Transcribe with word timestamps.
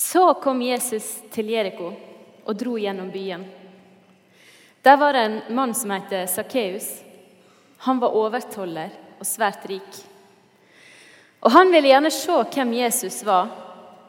Så 0.00 0.34
kom 0.34 0.62
Jesus 0.62 1.18
til 1.28 1.50
Jeriko 1.52 1.90
og 2.48 2.56
dro 2.56 2.78
gjennom 2.80 3.10
byen. 3.12 3.42
Der 4.80 4.96
var 4.96 5.12
det 5.12 5.24
en 5.26 5.40
mann 5.52 5.74
som 5.76 5.90
het 5.92 6.14
Sakkeus. 6.32 6.86
Han 7.84 7.98
var 8.00 8.14
overtoller 8.16 8.94
og 9.20 9.26
svært 9.28 9.66
rik. 9.68 9.98
Og 11.44 11.52
Han 11.52 11.68
ville 11.72 11.90
gjerne 11.90 12.10
se 12.10 12.36
hvem 12.54 12.72
Jesus 12.78 13.18
var, 13.28 13.50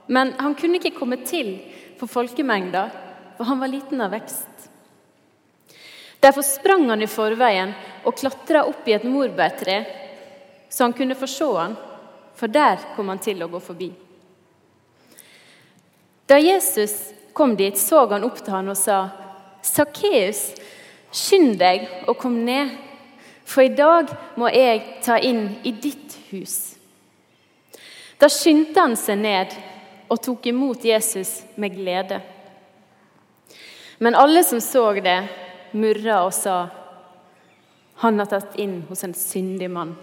men 0.08 0.32
han 0.40 0.56
kunne 0.56 0.80
ikke 0.80 0.96
komme 0.96 1.18
til 1.28 1.58
for 2.00 2.08
folkemengda, 2.08 2.86
for 3.36 3.50
han 3.52 3.60
var 3.60 3.72
liten 3.72 4.02
av 4.02 4.16
vekst. 4.16 4.70
Derfor 6.24 6.42
sprang 6.48 6.88
han 6.90 7.04
i 7.04 7.10
forveien 7.12 7.74
og 8.06 8.16
klatra 8.16 8.64
opp 8.64 8.88
i 8.88 8.96
et 8.96 9.04
morbærtre, 9.04 9.78
så 10.70 10.88
han 10.88 10.96
kunne 10.96 11.20
få 11.20 11.28
se 11.28 11.52
han, 11.58 11.76
for 12.36 12.48
der 12.48 12.80
kom 12.96 13.12
han 13.12 13.20
til 13.20 13.44
å 13.44 13.52
gå 13.52 13.60
forbi. 13.60 13.92
Da 16.32 16.38
Jesus 16.40 17.14
kom 17.34 17.56
dit, 17.56 17.78
så 17.78 18.06
han 18.08 18.24
opp 18.24 18.38
til 18.40 18.54
han 18.56 18.72
og 18.72 18.78
sa, 18.80 19.10
'Sakkeus, 19.62 20.54
skynd 21.12 21.58
deg 21.60 21.90
og 22.08 22.16
kom 22.22 22.38
ned, 22.46 22.70
for 23.44 23.66
i 23.66 23.74
dag 23.76 24.08
må 24.40 24.48
jeg 24.48 25.02
ta 25.04 25.18
inn 25.20 25.58
i 25.68 25.74
ditt 25.76 26.16
hus.' 26.30 26.78
Da 28.16 28.30
skyndte 28.32 28.80
han 28.80 28.96
seg 28.96 29.18
ned 29.20 29.56
og 30.08 30.22
tok 30.24 30.48
imot 30.48 30.86
Jesus 30.86 31.42
med 31.60 31.76
glede. 31.76 32.22
Men 34.00 34.16
alle 34.16 34.44
som 34.48 34.62
så 34.64 34.94
det, 35.04 35.28
murra 35.74 36.24
og 36.24 36.34
sa, 36.34 36.70
'Han 37.96 38.20
har 38.20 38.26
tatt 38.26 38.56
inn 38.56 38.86
hos 38.88 39.04
en 39.04 39.14
syndig 39.14 39.70
mann.' 39.70 39.98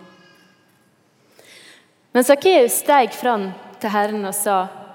Men 2.13 2.25
Sakkeus 2.25 2.73
steg 2.85 3.15
fram 3.15 3.53
til 3.81 3.91
Herren 3.91 4.25
og 4.25 4.35
sa, 4.35 4.88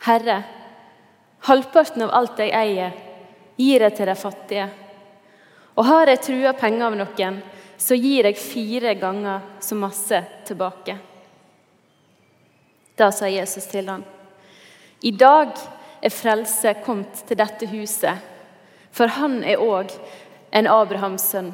'Herre, 0.00 0.42
halvparten 1.46 2.02
av 2.02 2.14
alt 2.16 2.38
jeg 2.40 2.54
eier, 2.56 2.92
gir 3.56 3.84
jeg 3.84 3.96
til 3.96 4.06
de 4.06 4.16
fattige.' 4.16 4.70
'Og 5.76 5.84
har 5.84 6.06
jeg 6.08 6.22
trua 6.24 6.52
penger 6.52 6.86
av 6.86 6.96
noen, 6.96 7.42
så 7.76 7.96
gir 7.96 8.24
jeg 8.24 8.36
fire 8.36 8.94
ganger 8.94 9.40
så 9.60 9.76
masse 9.76 10.24
tilbake.' 10.48 10.98
Da 12.96 13.10
sa 13.10 13.28
Jesus 13.28 13.66
til 13.66 13.88
ham, 13.88 14.04
'I 15.02 15.10
dag 15.10 15.52
er 16.02 16.10
frelse 16.10 16.74
kommet 16.84 17.24
til 17.26 17.36
dette 17.36 17.66
huset.' 17.66 18.28
For 18.90 19.06
han 19.06 19.44
er 19.44 19.62
òg 19.62 19.92
en 20.52 20.66
Abrahams 20.66 21.22
sønn. 21.22 21.52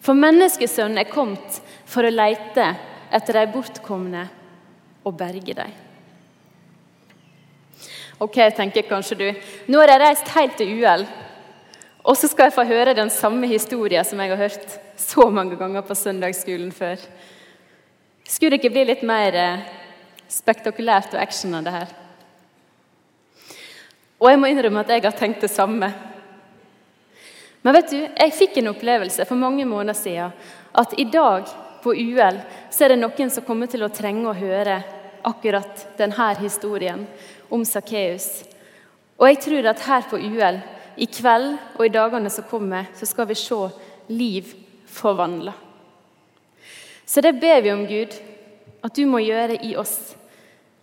For 0.00 0.16
menneskesønnen 0.16 0.98
er 0.98 1.10
kommet 1.12 1.60
for 1.84 2.06
å 2.06 2.14
leite 2.14 2.64
etter 3.12 3.38
de 3.38 3.46
bortkomne 3.52 4.22
og 5.04 5.18
berge 5.20 5.54
dem. 5.58 5.91
Ok, 8.22 8.36
tenker 8.54 8.82
kanskje 8.86 9.16
du. 9.18 9.28
Nå 9.66 9.80
har 9.80 9.90
jeg 9.90 10.00
reist 10.02 10.28
helt 10.36 10.52
til 10.54 10.76
UL, 10.78 11.02
og 12.06 12.14
så 12.14 12.28
skal 12.30 12.46
jeg 12.46 12.54
få 12.54 12.64
høre 12.68 12.94
den 12.94 13.08
samme 13.10 13.48
historien 13.50 14.06
som 14.06 14.20
jeg 14.22 14.30
har 14.30 14.38
hørt 14.38 14.76
så 15.00 15.26
mange 15.26 15.58
ganger 15.58 15.82
på 15.82 15.96
søndagsskolen 15.98 16.70
før. 16.76 17.02
Skulle 18.22 18.54
det 18.54 18.60
ikke 18.60 18.70
bli 18.76 18.84
litt 18.92 19.02
mer 19.06 19.38
eh, 19.40 19.64
spektakulært 20.30 21.16
og 21.16 21.22
action 21.24 21.58
av 21.58 21.66
det 21.66 21.74
her? 21.74 21.96
Og 24.22 24.30
jeg 24.30 24.38
må 24.38 24.52
innrømme 24.52 24.86
at 24.86 24.94
jeg 24.94 25.06
har 25.08 25.18
tenkt 25.18 25.42
det 25.42 25.50
samme. 25.50 25.90
Men 27.66 27.74
vet 27.74 27.90
du, 27.90 27.98
jeg 28.06 28.38
fikk 28.38 28.62
en 28.62 28.70
opplevelse 28.70 29.26
for 29.26 29.40
mange 29.40 29.66
måneder 29.66 29.98
siden 29.98 30.38
at 30.78 30.94
i 30.94 31.10
dag 31.10 31.50
på 31.82 31.90
UL 31.90 32.38
så 32.70 32.86
er 32.86 32.94
det 32.94 33.02
noen 33.02 33.34
som 33.34 33.50
kommer 33.50 33.66
til 33.66 33.82
å 33.82 33.90
trenge 33.90 34.30
å 34.30 34.38
høre 34.38 34.78
akkurat 35.26 35.86
denne 35.98 36.32
historien 36.38 37.06
om 37.52 37.64
Sakkeus. 37.68 38.44
Og 39.20 39.28
jeg 39.28 39.40
tror 39.44 39.68
at 39.70 39.84
her 39.86 40.08
på 40.08 40.18
UL, 40.18 40.60
i 40.96 41.08
kveld 41.08 41.54
og 41.78 41.84
i 41.86 41.92
dagene 41.92 42.30
som 42.32 42.48
kommer, 42.48 42.88
så 42.96 43.06
skal 43.08 43.28
vi 43.28 43.36
se 43.38 43.60
liv 44.12 44.48
forvandla. 44.92 45.54
Så 47.06 47.20
det 47.24 47.38
ber 47.40 47.60
vi 47.64 47.72
om, 47.72 47.86
Gud, 47.86 48.16
at 48.82 48.96
du 48.96 49.04
må 49.06 49.22
gjøre 49.22 49.60
i 49.64 49.74
oss 49.76 50.14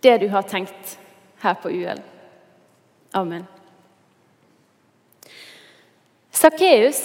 det 0.02 0.16
du 0.22 0.28
har 0.32 0.46
tenkt 0.48 0.96
her 1.42 1.56
på 1.60 1.70
UL. 1.70 2.00
Amen. 3.14 3.46
Sakkeus 6.30 7.00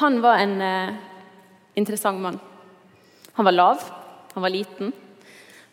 var 0.00 0.40
en 0.40 0.60
eh, 0.60 0.94
interessant 1.74 2.20
mann. 2.20 2.40
Han 3.32 3.44
var 3.44 3.52
lav, 3.52 3.84
han 4.34 4.42
var 4.42 4.50
liten. 4.50 4.92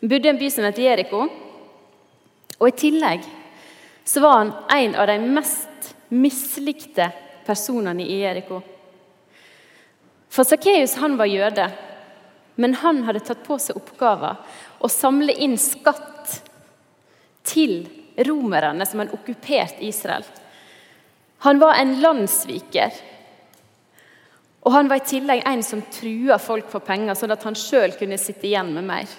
Han 0.00 0.08
bodde 0.08 0.28
i 0.28 0.30
en 0.30 0.38
by 0.38 0.50
som 0.50 0.64
het 0.68 0.78
Jeriko. 0.78 1.26
Og 2.58 2.68
I 2.68 2.76
tillegg 2.78 3.26
så 4.08 4.20
var 4.20 4.38
han 4.38 4.52
en 4.70 4.94
av 4.94 5.06
de 5.06 5.18
mest 5.18 5.94
mislikte 6.08 7.10
personene 7.44 8.06
i 8.08 8.22
Jeriko. 8.22 8.62
For 10.32 10.48
Sakkeus 10.48 10.94
var 10.96 11.28
jøde, 11.28 11.66
men 12.56 12.76
han 12.80 13.02
hadde 13.04 13.20
tatt 13.20 13.42
på 13.44 13.58
seg 13.60 13.76
oppgaven 13.76 14.40
å 14.80 14.88
samle 14.88 15.34
inn 15.36 15.58
skatt 15.60 16.38
til 17.44 17.82
romerne 18.24 18.86
som 18.88 19.02
hadde 19.02 19.12
okkupert 19.18 19.84
Israel. 19.84 20.24
Han 21.44 21.60
var 21.60 21.76
en 21.76 21.92
landssviker. 22.00 22.96
Og 24.64 24.72
han 24.72 24.88
var 24.88 25.02
i 25.02 25.08
tillegg 25.12 25.44
en 25.44 25.62
som 25.62 25.84
trua 25.92 26.40
folk 26.40 26.72
for 26.72 26.80
penger, 26.80 27.12
sånn 27.12 27.36
at 27.36 27.44
han 27.44 27.60
sjøl 27.60 27.92
kunne 28.00 28.16
sitte 28.16 28.48
igjen 28.48 28.72
med 28.72 28.88
mer. 28.88 29.12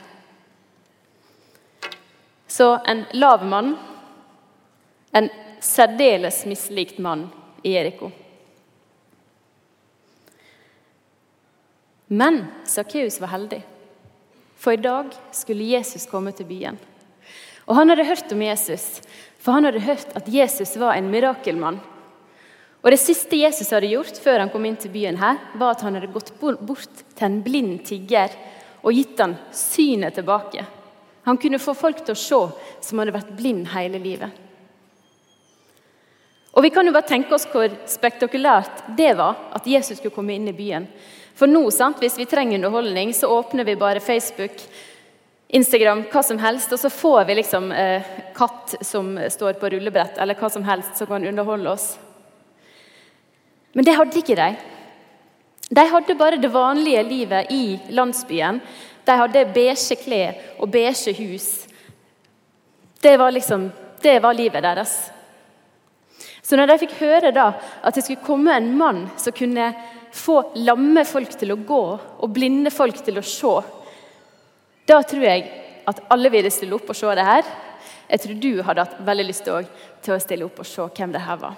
Så 2.50 2.73
en 2.89 3.06
lav 3.13 3.45
mann, 3.45 3.75
en 5.12 5.30
særdeles 5.59 6.44
mislikt 6.46 7.00
mann 7.00 7.28
i 7.64 7.75
Eriko. 7.78 8.12
Men 12.09 12.46
Sakkeus 12.66 13.19
var 13.22 13.34
heldig, 13.36 13.62
for 14.58 14.74
i 14.74 14.81
dag 14.81 15.14
skulle 15.36 15.68
Jesus 15.75 16.08
komme 16.09 16.34
til 16.34 16.48
byen. 16.50 16.80
Og 17.69 17.75
Han 17.78 17.90
hadde 17.90 18.08
hørt 18.08 18.31
om 18.34 18.42
Jesus, 18.42 19.02
for 19.38 19.53
han 19.53 19.68
hadde 19.69 19.86
hørt 19.86 20.16
at 20.18 20.28
Jesus 20.28 20.74
var 20.81 20.98
en 20.98 21.12
mirakelmann. 21.12 21.78
Og 22.81 22.92
Det 22.92 23.00
siste 23.00 23.38
Jesus 23.38 23.69
hadde 23.69 23.92
gjort 23.92 24.18
før 24.18 24.40
han 24.40 24.50
kom 24.50 24.66
inn 24.66 24.78
til 24.80 24.92
byen, 24.92 25.19
her, 25.19 25.38
var 25.53 25.75
at 25.75 25.81
han 25.86 26.00
hadde 26.00 26.12
gått 26.14 26.34
bort 26.40 27.03
til 27.14 27.25
en 27.28 27.42
blind 27.44 27.84
tigger 27.86 28.34
og 28.81 28.96
gitt 28.96 29.19
han 29.19 29.36
synet 29.53 30.16
tilbake. 30.16 30.66
Han 31.28 31.38
kunne 31.38 31.59
få 31.62 31.75
folk 31.78 32.02
til 32.02 32.16
å 32.16 32.19
se 32.19 32.40
som 32.88 33.02
hadde 33.02 33.14
vært 33.14 33.36
blind 33.38 33.68
hele 33.75 34.00
livet. 34.02 34.49
Og 36.54 36.64
Vi 36.64 36.70
kan 36.74 36.86
jo 36.88 36.94
bare 36.96 37.08
tenke 37.08 37.36
oss 37.36 37.48
hvor 37.50 37.70
spektakulært 37.88 38.86
det 38.98 39.14
var 39.18 39.38
at 39.54 39.68
Jesus 39.70 40.00
skulle 40.00 40.16
komme 40.16 40.34
inn 40.34 40.48
i 40.50 40.56
byen. 40.56 40.88
For 41.38 41.48
nå, 41.48 41.62
sant, 41.72 42.02
hvis 42.02 42.18
vi 42.20 42.28
trenger 42.28 42.58
underholdning, 42.58 43.14
så 43.14 43.30
åpner 43.32 43.64
vi 43.64 43.78
bare 43.80 44.04
Facebook 44.04 44.58
Instagram, 45.50 46.04
hva 46.12 46.22
som 46.22 46.38
helst, 46.38 46.74
og 46.76 46.82
så 46.82 46.92
får 46.94 47.24
vi 47.26 47.40
liksom 47.40 47.72
eh, 47.74 48.10
katt 48.38 48.76
som 48.86 49.16
står 49.34 49.56
på 49.58 49.72
rullebrett, 49.74 50.20
eller 50.22 50.38
hva 50.38 50.50
som 50.54 50.66
helst 50.68 51.00
som 51.00 51.10
kan 51.10 51.26
underholde 51.26 51.72
oss. 51.72 51.88
Men 53.74 53.88
det 53.88 53.96
hadde 53.98 54.22
ikke 54.22 54.38
de. 54.38 54.50
De 55.70 55.86
hadde 55.90 56.18
bare 56.20 56.38
det 56.42 56.52
vanlige 56.54 57.02
livet 57.06 57.50
i 57.54 57.80
landsbyen. 57.94 58.60
De 59.06 59.18
hadde 59.22 59.46
beige 59.56 59.98
klær 60.04 60.38
og 60.60 60.70
beige 60.74 61.14
hus. 61.18 61.48
Det 63.02 63.16
var 63.18 63.34
liksom, 63.34 63.70
det 64.04 64.20
var 64.22 64.38
livet 64.38 64.66
deres. 64.66 64.96
Så 66.41 66.57
når 66.57 66.72
de 66.72 66.79
fikk 66.85 67.00
høre 67.01 67.33
da 67.35 67.51
at 67.83 67.95
det 67.95 68.05
skulle 68.05 68.25
komme 68.25 68.55
en 68.55 68.72
mann 68.77 69.05
som 69.19 69.35
kunne 69.35 69.73
få 70.16 70.39
lamme 70.57 71.03
folk 71.05 71.35
til 71.38 71.53
å 71.53 71.59
gå 71.67 71.83
og 72.00 72.31
blinde 72.33 72.72
folk 72.73 73.03
til 73.05 73.19
å 73.19 73.25
se 73.25 73.57
da 74.89 75.03
tror 75.05 75.22
jeg 75.22 75.45
at 75.89 76.01
alle 76.09 76.31
ville 76.33 76.50
stille 76.53 76.73
opp 76.77 76.89
og 76.89 76.97
se 76.97 77.13
det 77.17 77.25
her. 77.25 77.47
Jeg 78.09 78.21
tror 78.24 78.38
du 78.41 78.51
hadde 78.65 78.86
hatt 78.86 79.01
veldig 79.06 79.25
lyst 79.27 79.45
til 79.45 80.15
å 80.15 80.21
stille 80.21 80.47
opp 80.47 80.62
og 80.62 80.68
se 80.68 80.86
hvem 80.97 81.13
det 81.13 81.21
her 81.21 81.41
var. 81.41 81.57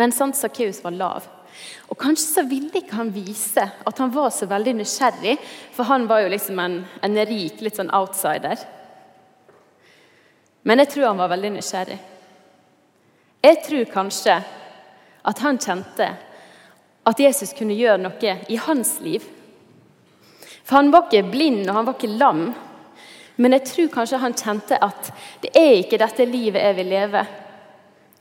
Men 0.00 0.14
sant, 0.14 0.36
Sakkeus 0.38 0.80
var 0.84 0.96
lav. 0.96 1.26
Og 1.92 1.98
Kanskje 2.00 2.26
så 2.26 2.44
ville 2.48 2.80
ikke 2.80 2.96
han 2.96 3.12
vise 3.14 3.62
at 3.62 4.00
han 4.00 4.14
var 4.14 4.32
så 4.34 4.48
veldig 4.50 4.74
nysgjerrig, 4.80 5.36
for 5.76 5.86
han 5.90 6.08
var 6.10 6.24
jo 6.24 6.32
liksom 6.32 6.58
en, 6.58 6.80
en 7.04 7.20
rik, 7.28 7.60
litt 7.62 7.78
sånn 7.78 7.92
outsider. 7.94 8.64
Men 10.64 10.82
jeg 10.82 10.94
tror 10.94 11.10
han 11.12 11.20
var 11.20 11.30
veldig 11.36 11.52
nysgjerrig. 11.58 12.00
Jeg 13.44 13.60
tror 13.66 13.88
kanskje 13.92 14.38
at 15.24 15.40
han 15.44 15.60
kjente 15.60 16.10
at 17.04 17.20
Jesus 17.20 17.52
kunne 17.56 17.76
gjøre 17.76 18.00
noe 18.00 18.36
i 18.48 18.56
hans 18.56 18.96
liv 19.04 19.24
for 20.64 20.76
han 20.76 20.90
var 20.90 21.06
ikke 21.06 21.28
blind 21.28 21.68
og 21.68 21.76
han 21.76 21.86
var 21.86 21.96
ikke 21.98 22.16
lam. 22.16 22.44
Men 23.36 23.56
jeg 23.56 23.66
tror 23.68 23.90
kanskje 23.92 24.20
han 24.22 24.36
kjente 24.38 24.78
at 24.80 25.10
det 25.42 25.52
er 25.58 25.72
ikke 25.82 26.00
dette 26.00 26.26
livet 26.28 26.64
jeg 26.64 26.76
vil 26.78 26.92
leve. 26.94 27.24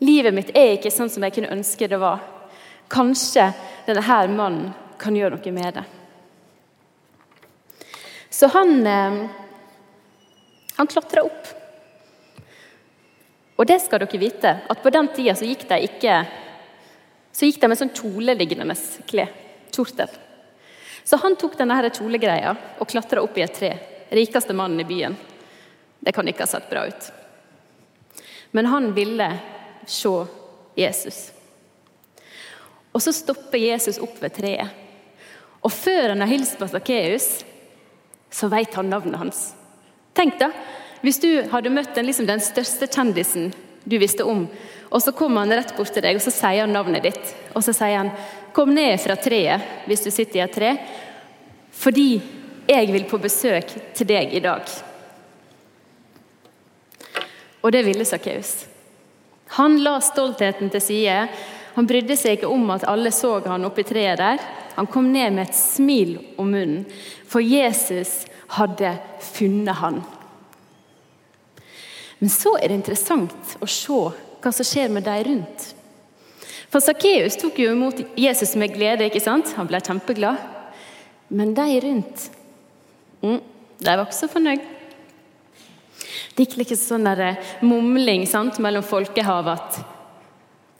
Livet 0.04 0.36
mitt 0.36 0.52
er 0.58 0.76
ikke 0.76 0.92
sånn 0.92 1.12
som 1.12 1.24
jeg 1.24 1.38
kunne 1.38 1.54
ønske 1.56 1.88
det 1.88 2.00
var. 2.02 2.20
Kanskje 2.92 3.48
denne 3.88 4.04
her 4.04 4.32
mannen 4.32 4.74
kan 5.00 5.16
gjøre 5.16 5.38
noe 5.38 5.54
med 5.56 5.80
det. 5.80 5.86
Så 8.34 8.50
han, 8.52 8.88
eh, 8.88 9.18
han 10.76 10.90
klatra 10.90 11.24
opp 11.24 11.48
Og 13.58 13.68
det 13.70 13.80
skal 13.84 14.02
dere 14.02 14.20
vite, 14.20 14.54
at 14.70 14.82
på 14.82 14.92
den 14.94 15.10
tida 15.14 15.36
så 15.38 15.46
gikk 15.46 15.68
de 15.70 15.84
ikke 15.86 16.16
så 17.34 17.48
gikk 17.50 17.64
de 17.64 17.70
med 17.72 17.80
sånn 17.80 17.94
kjoleliggende 17.98 18.76
klær. 19.10 19.32
Kjortel. 19.74 20.12
Så 21.04 21.18
han 21.18 21.36
tok 21.36 21.58
denne 21.58 21.76
her 21.80 21.90
kjolegreia 21.90 22.54
og 22.78 22.90
klatra 22.92 23.24
opp 23.26 23.38
i 23.40 23.44
et 23.44 23.56
tre. 23.58 23.72
Rikeste 24.14 24.54
mannen 24.54 24.84
i 24.84 24.88
byen. 24.88 25.16
Det 26.00 26.14
kan 26.14 26.28
ikke 26.30 26.46
ha 26.46 26.52
sett 26.52 26.70
bra 26.70 26.86
ut. 26.86 27.10
Men 28.54 28.70
han 28.70 28.92
ville 28.94 29.32
se 29.90 30.14
Jesus. 30.78 31.32
Og 32.94 33.02
så 33.02 33.16
stopper 33.18 33.58
Jesus 33.58 33.98
opp 33.98 34.22
ved 34.22 34.36
treet. 34.38 34.70
Og 35.66 35.74
før 35.74 36.14
han 36.14 36.22
har 36.22 36.30
hilst 36.30 36.60
på 36.60 36.70
Sakkeus, 36.70 37.28
så 38.30 38.50
vet 38.52 38.78
han 38.78 38.92
navnet 38.94 39.18
hans. 39.18 39.42
Tenk 40.14 40.38
da, 40.38 40.52
hvis 41.04 41.20
du 41.20 41.30
hadde 41.52 41.72
møtt 41.74 41.96
den, 41.96 42.08
liksom 42.08 42.28
den 42.30 42.42
største 42.44 42.88
kjendisen 42.88 43.52
du 43.84 43.98
visste 44.00 44.24
om, 44.24 44.46
og 44.88 45.02
så 45.04 45.12
kommer 45.12 45.44
han 45.44 45.52
rett 45.52 45.74
bort 45.76 45.92
til 45.92 46.06
deg 46.06 46.16
og 46.16 46.24
så 46.24 46.32
sier 46.32 46.64
han 46.64 46.72
navnet 46.72 47.04
ditt. 47.04 47.34
Og 47.52 47.64
så 47.66 47.74
sier 47.76 47.98
han 47.98 48.12
'Kom 48.54 48.74
ned 48.74 49.00
fra 49.02 49.16
treet 49.16 49.62
hvis 49.88 50.04
du 50.04 50.12
sitter 50.12 50.40
i 50.40 50.44
et 50.44 50.56
tre', 50.56 50.78
fordi 51.72 52.22
jeg 52.68 52.92
vil 52.94 53.04
på 53.04 53.18
besøk 53.18 53.94
til 53.94 54.08
deg 54.08 54.34
i 54.34 54.40
dag. 54.40 54.62
Og 57.64 57.72
det 57.72 57.84
ville 57.86 58.06
Sakkeus. 58.06 58.66
Han 59.58 59.78
la 59.84 60.00
stoltheten 60.00 60.70
til 60.70 60.82
side. 60.82 61.28
Han 61.76 61.88
brydde 61.88 62.16
seg 62.18 62.38
ikke 62.38 62.52
om 62.52 62.70
at 62.70 62.88
alle 62.88 63.12
så 63.12 63.40
han 63.46 63.66
oppi 63.66 63.84
treet 63.84 64.18
der. 64.18 64.40
Han 64.76 64.88
kom 64.88 65.12
ned 65.12 65.34
med 65.34 65.50
et 65.50 65.56
smil 65.56 66.18
om 66.38 66.50
munnen, 66.50 66.86
for 67.28 67.40
Jesus 67.40 68.26
hadde 68.48 68.98
funnet 69.20 69.76
han. 69.76 70.02
Men 72.24 72.32
så 72.32 72.54
er 72.56 72.70
det 72.72 72.78
interessant 72.80 73.58
å 73.60 73.68
se 73.68 73.96
hva 74.40 74.52
som 74.56 74.64
skjer 74.64 74.92
med 74.96 75.04
de 75.04 75.16
rundt. 75.28 75.64
For 76.72 76.80
Sakkeus 76.80 77.36
tok 77.42 77.60
jo 77.60 77.74
imot 77.76 78.00
Jesus 78.16 78.54
med 78.56 78.72
glede. 78.72 79.10
ikke 79.10 79.20
sant? 79.20 79.52
Han 79.58 79.68
ble 79.68 79.82
kjempeglad. 79.84 80.40
Men 81.28 81.52
de 81.58 81.68
rundt 81.84 82.30
mm, 83.20 83.42
de 83.84 83.98
var 83.98 84.06
ikke 84.06 84.16
så 84.22 84.32
fornøyd. 84.32 84.64
Det 86.32 86.48
gikk 86.48 86.64
ikke 86.64 86.80
sånn 86.80 87.12
der 87.12 87.26
eh, 87.28 87.54
mumling 87.68 88.24
sant, 88.24 88.56
mellom 88.64 88.88
folkehavet 88.88 89.60
at 89.60 89.84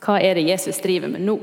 Hva 0.00 0.16
er 0.24 0.40
det 0.40 0.48
Jesus 0.48 0.80
driver 0.80 1.12
med 1.12 1.28
nå? 1.28 1.36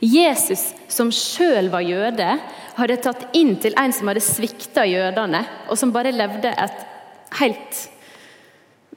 Jesus, 0.00 0.70
som 0.88 1.12
sjøl 1.12 1.68
var 1.72 1.84
jøde, 1.84 2.38
hadde 2.80 3.02
tatt 3.04 3.28
inn 3.36 3.58
til 3.60 3.76
en 3.80 3.92
som 3.92 4.08
hadde 4.08 4.24
svikta 4.24 4.88
jødene, 4.88 5.44
og 5.68 5.76
som 5.76 5.92
bare 5.92 6.16
levde 6.16 6.56
et 6.56 6.86
helt 7.44 7.84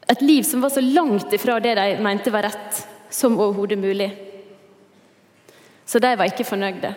et 0.07 0.21
liv 0.21 0.43
som 0.43 0.61
var 0.63 0.71
så 0.71 0.81
langt 0.81 1.33
ifra 1.33 1.59
det 1.59 1.75
de 1.75 1.97
mente 2.03 2.31
var 2.31 2.47
rett 2.47 2.87
som 3.09 3.35
overhodet 3.39 3.79
mulig. 3.79 4.09
Så 5.85 5.99
de 5.99 6.13
var 6.15 6.29
ikke 6.29 6.47
fornøyde. 6.47 6.93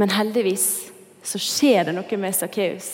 Men 0.00 0.12
heldigvis 0.12 0.66
så 1.22 1.40
skjer 1.40 1.88
det 1.88 1.94
noe 1.96 2.20
med 2.20 2.36
Sakkeus 2.36 2.90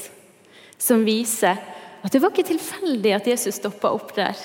som 0.79 1.05
viser 1.07 1.59
at 2.03 2.13
det 2.13 2.21
var 2.23 2.35
ikke 2.35 2.51
tilfeldig 2.51 3.13
at 3.17 3.29
Jesus 3.31 3.59
stoppa 3.59 3.91
opp 3.95 4.13
der. 4.17 4.37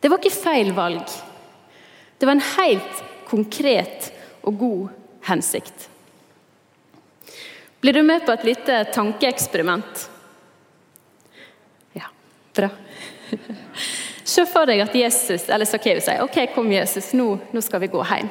Det 0.00 0.10
var 0.10 0.20
ikke 0.20 0.34
feil 0.34 0.72
valg. 0.76 1.04
Det 2.18 2.28
var 2.28 2.36
en 2.36 2.48
helt 2.56 3.04
konkret 3.28 4.10
og 4.46 4.58
god 4.60 4.82
hensikt. 5.28 5.88
Blir 7.80 7.96
du 7.96 8.02
med 8.02 8.24
på 8.26 8.32
et 8.32 8.44
lite 8.44 8.84
tankeeksperiment? 8.92 10.06
Bra. 12.56 12.70
Se 14.26 14.42
for 14.48 14.66
deg 14.68 14.82
at 14.82 14.94
Jesus, 14.96 15.46
eller 15.52 15.68
Sakkeus 15.68 16.06
sier 16.08 16.24
ok, 16.24 16.40
kom 16.54 16.70
Jesus, 16.72 17.12
nå, 17.14 17.28
nå, 17.52 17.62
skal 17.62 17.82
vi 17.84 17.92
gå 17.92 18.02
hjem. 18.08 18.30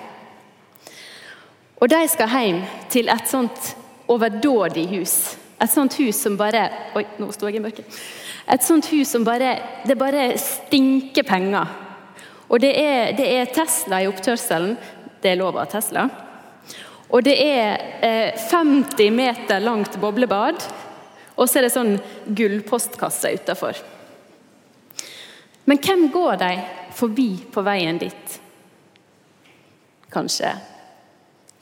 Og 1.80 1.92
de 1.92 2.01
skal 2.10 2.31
hjem 2.31 2.62
til 2.92 3.12
et 3.12 3.30
sånt 3.30 3.74
overdådig 4.12 4.88
hus. 4.95 5.16
Et 5.62 5.72
sånt 5.72 5.95
hus 6.01 6.18
som 6.19 6.36
bare 6.36 6.66
Oi, 7.00 7.06
nå 7.19 7.30
sto 7.31 7.48
jeg 7.48 7.60
i 7.60 7.63
mørket. 7.63 8.00
Et 8.51 8.63
sånt 8.63 8.86
hus 8.92 9.07
som 9.10 9.24
bare 9.25 9.54
Det 9.88 9.95
bare 9.98 10.33
stinker 10.38 11.24
penger. 11.24 11.71
Og 12.50 12.60
det 12.62 12.74
er, 12.78 13.16
det 13.18 13.25
er 13.38 13.50
Tesla 13.56 14.01
i 14.04 14.10
oppkjørselen. 14.10 14.75
Det 15.21 15.31
er 15.31 15.39
lov 15.39 15.57
av 15.57 15.71
Tesla. 15.71 16.10
Og 17.10 17.24
det 17.25 17.36
er 17.39 17.81
eh, 18.04 18.45
50 18.51 19.16
meter 19.16 19.63
langt 19.63 19.98
boblebad. 20.01 20.62
Og 21.36 21.50
så 21.50 21.60
er 21.60 21.66
det 21.66 21.74
sånn 21.74 21.95
gullpostkasse 22.38 23.33
utafor. 23.39 23.80
Men 25.66 25.82
hvem 25.82 26.08
går 26.14 26.38
de 26.42 26.52
forbi 26.94 27.30
på 27.52 27.64
veien 27.66 27.98
dit? 28.02 28.40
Kanskje 30.14 30.52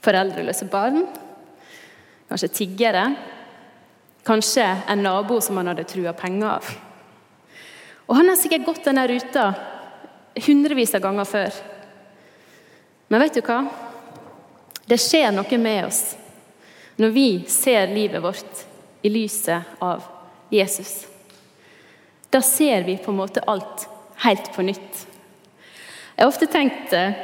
foreldreløse 0.03 0.67
barn? 0.71 1.05
Kanskje 2.27 2.51
tiggere? 2.51 3.05
Kanskje 4.27 4.65
en 4.87 5.03
nabo 5.03 5.39
som 5.41 5.57
han 5.59 5.71
hadde 5.71 5.87
trua 5.87 6.13
penger 6.15 6.49
av? 6.57 6.73
Og 8.07 8.15
Han 8.15 8.27
har 8.27 8.35
sikkert 8.35 8.65
gått 8.65 8.83
denne 8.85 9.07
ruta 9.07 9.53
hundrevis 10.45 10.95
av 10.95 11.01
ganger 11.01 11.25
før. 11.25 11.55
Men 13.07 13.23
vet 13.23 13.39
du 13.39 13.41
hva? 13.45 13.61
Det 14.85 14.99
skjer 14.99 15.31
noe 15.31 15.57
med 15.61 15.87
oss 15.87 16.01
når 16.99 17.09
vi 17.15 17.27
ser 17.49 17.87
livet 17.93 18.21
vårt 18.21 18.65
i 19.01 19.09
lyset 19.09 19.79
av 19.79 20.03
Jesus. 20.51 21.07
Da 22.29 22.41
ser 22.41 22.83
vi 22.83 22.97
på 22.97 23.11
en 23.11 23.17
måte 23.17 23.43
alt 23.47 23.87
helt 24.23 24.51
på 24.55 24.65
nytt. 24.65 25.03
Jeg 26.13 26.23
har 26.23 26.29
ofte 26.31 26.47
tenkt 26.51 26.93
eh, 26.95 27.15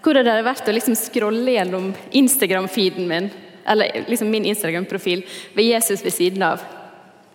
hvordan 0.00 0.24
det 0.24 0.32
hadde 0.34 0.48
vært 0.48 0.68
å 0.70 0.74
liksom 0.74 0.96
scrolle 0.98 1.54
gjennom 1.56 1.90
Instagram-feeden 2.16 3.08
min, 3.08 3.30
eller 3.68 4.04
liksom 4.08 4.30
min 4.32 4.48
Instagram-profil, 4.48 5.24
ved 5.54 5.68
Jesus 5.68 6.04
ved 6.04 6.16
siden 6.16 6.44
av. 6.46 6.64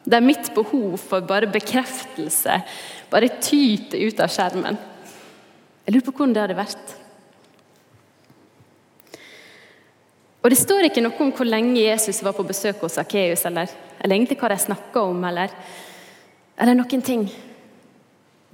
Der 0.06 0.22
mitt 0.22 0.52
behov 0.54 0.98
for 1.02 1.26
bare 1.26 1.50
bekreftelse 1.50 2.60
bare 3.10 3.32
tyter 3.42 4.02
ut 4.06 4.20
av 4.22 4.34
skjermen. 4.34 4.78
Jeg 5.86 5.94
lurer 5.94 6.06
på 6.08 6.14
hvordan 6.18 6.34
det 6.34 6.44
hadde 6.44 6.58
vært. 6.58 6.94
Og 10.46 10.52
Det 10.54 10.60
står 10.62 10.90
ikke 10.90 11.02
noe 11.02 11.18
om 11.26 11.32
hvor 11.34 11.48
lenge 11.48 11.82
Jesus 11.82 12.22
var 12.26 12.36
på 12.38 12.46
besøk 12.46 12.84
hos 12.86 12.98
Sakkeus, 13.00 13.46
eller, 13.50 13.70
eller 13.98 14.14
egentlig 14.18 14.38
hva 14.38 14.52
de 14.52 14.60
snakka 14.62 15.02
om, 15.02 15.24
eller, 15.26 15.54
eller 16.62 16.78
noen 16.78 17.06
ting 17.06 17.24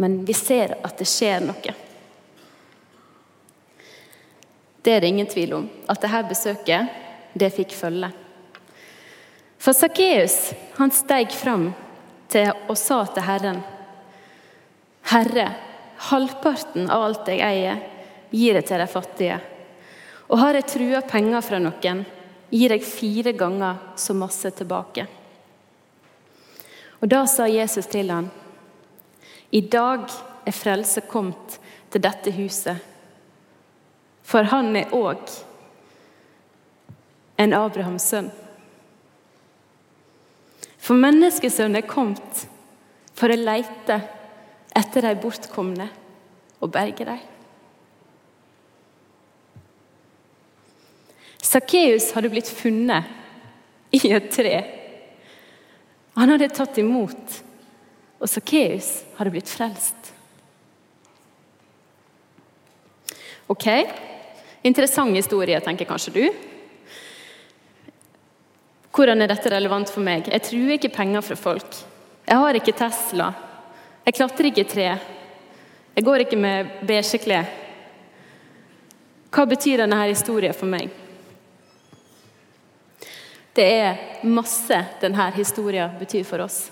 men 0.02 0.24
vi 0.26 0.34
ser 0.34 0.74
at 0.82 0.98
det 0.98 1.06
skjer 1.06 1.44
noe. 1.46 1.74
Det 4.82 4.96
er 4.96 5.04
det 5.04 5.12
ingen 5.14 5.30
tvil 5.30 5.54
om, 5.60 5.68
at 5.86 6.02
dette 6.02 6.24
besøket, 6.26 6.96
det 7.38 7.52
fikk 7.54 7.76
følge. 7.78 8.10
For 9.62 9.78
Sakkeus, 9.78 10.56
steg 10.98 11.36
fram 11.38 11.68
til 12.34 12.50
og 12.66 12.80
sa 12.82 13.04
til 13.14 13.28
Herren, 13.28 13.62
Herre, 15.12 15.48
halvparten 16.10 16.90
av 16.90 17.06
alt 17.12 17.30
jeg 17.30 17.46
eier, 17.46 17.86
gir 18.34 18.58
jeg 18.58 18.66
til 18.66 18.82
de 18.82 18.90
fattige. 18.90 19.38
Og 20.34 20.42
har 20.42 20.58
jeg 20.58 20.70
trua 20.72 21.06
penger 21.06 21.46
fra 21.46 21.62
noen, 21.62 22.06
gir 22.50 22.74
jeg 22.74 22.90
fire 22.90 23.38
ganger 23.38 23.86
så 24.02 24.18
masse 24.18 24.50
tilbake. 24.58 25.06
Og 27.02 27.10
Da 27.10 27.26
sa 27.30 27.46
Jesus 27.46 27.86
til 27.86 28.10
ham, 28.10 28.32
i 29.52 29.62
dag 29.62 30.08
er 30.48 30.56
frelse 30.56 31.04
kommet 31.12 31.58
til 31.92 32.04
dette 32.04 32.32
huset. 32.36 32.78
For 34.24 34.48
han 34.48 34.76
er 34.80 34.94
òg 34.96 35.34
en 37.42 37.56
Abrahams 37.58 38.06
sønn. 38.14 38.30
For 40.82 40.98
menneskesønnen 40.98 41.82
er 41.82 41.90
kommet 41.90 42.46
for 43.18 43.30
å 43.30 43.38
leite 43.38 44.00
etter 44.78 45.06
de 45.06 45.14
bortkomne 45.20 45.90
og 46.62 46.72
berge 46.74 47.06
dem. 47.06 47.22
Sakkeus 51.42 52.12
hadde 52.16 52.32
blitt 52.32 52.48
funnet 52.48 53.98
i 53.98 54.00
et 54.14 54.30
tre. 54.32 54.56
Han 56.16 56.32
hadde 56.32 56.52
tatt 56.56 56.78
imot 56.80 57.42
og 58.22 58.30
Sakkeus 58.30 59.02
hadde 59.18 59.34
blitt 59.34 59.50
frelst. 59.50 60.12
Ok, 63.50 63.68
interessant 64.64 65.18
historie, 65.18 65.58
tenker 65.60 65.90
kanskje 65.90 66.14
du. 66.16 66.26
Hvordan 68.92 69.24
er 69.24 69.32
dette 69.32 69.50
relevant 69.52 69.90
for 69.90 70.04
meg? 70.06 70.30
Jeg 70.30 70.46
truer 70.46 70.76
ikke 70.78 70.94
penger 70.94 71.26
fra 71.26 71.40
folk. 71.40 71.80
Jeg 72.28 72.38
har 72.38 72.60
ikke 72.60 72.76
Tesla. 72.78 73.32
Jeg 74.06 74.16
klatrer 74.18 74.50
ikke 74.52 74.66
i 74.66 74.70
tre. 74.70 74.88
Jeg 75.96 76.06
går 76.06 76.24
ikke 76.24 76.40
med 76.40 76.78
beige 76.88 77.20
klær. 77.24 77.50
Hva 79.32 79.46
betyr 79.48 79.82
denne 79.82 80.00
historien 80.10 80.56
for 80.56 80.70
meg? 80.70 80.92
Det 83.56 83.66
er 83.66 84.28
masse 84.28 84.78
denne 85.02 85.32
historien 85.36 85.98
betyr 86.00 86.24
for 86.28 86.46
oss. 86.46 86.70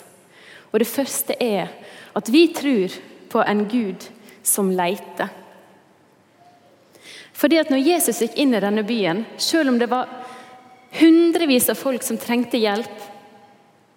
Og 0.71 0.79
det 0.79 0.89
første 0.89 1.35
er 1.39 1.71
at 2.17 2.29
vi 2.29 2.47
tror 2.53 2.95
på 3.29 3.43
en 3.43 3.65
Gud 3.69 4.05
som 4.43 4.71
leiter. 4.73 5.29
Fordi 7.33 7.59
at 7.61 7.69
når 7.71 7.85
Jesus 7.85 8.19
gikk 8.23 8.35
inn 8.41 8.53
i 8.53 8.61
denne 8.61 8.83
byen, 8.83 9.23
selv 9.37 9.71
om 9.71 9.77
det 9.79 9.87
var 9.91 10.09
hundrevis 10.99 11.69
av 11.71 11.79
folk 11.79 12.03
som 12.03 12.17
trengte 12.19 12.59
hjelp, 12.59 13.05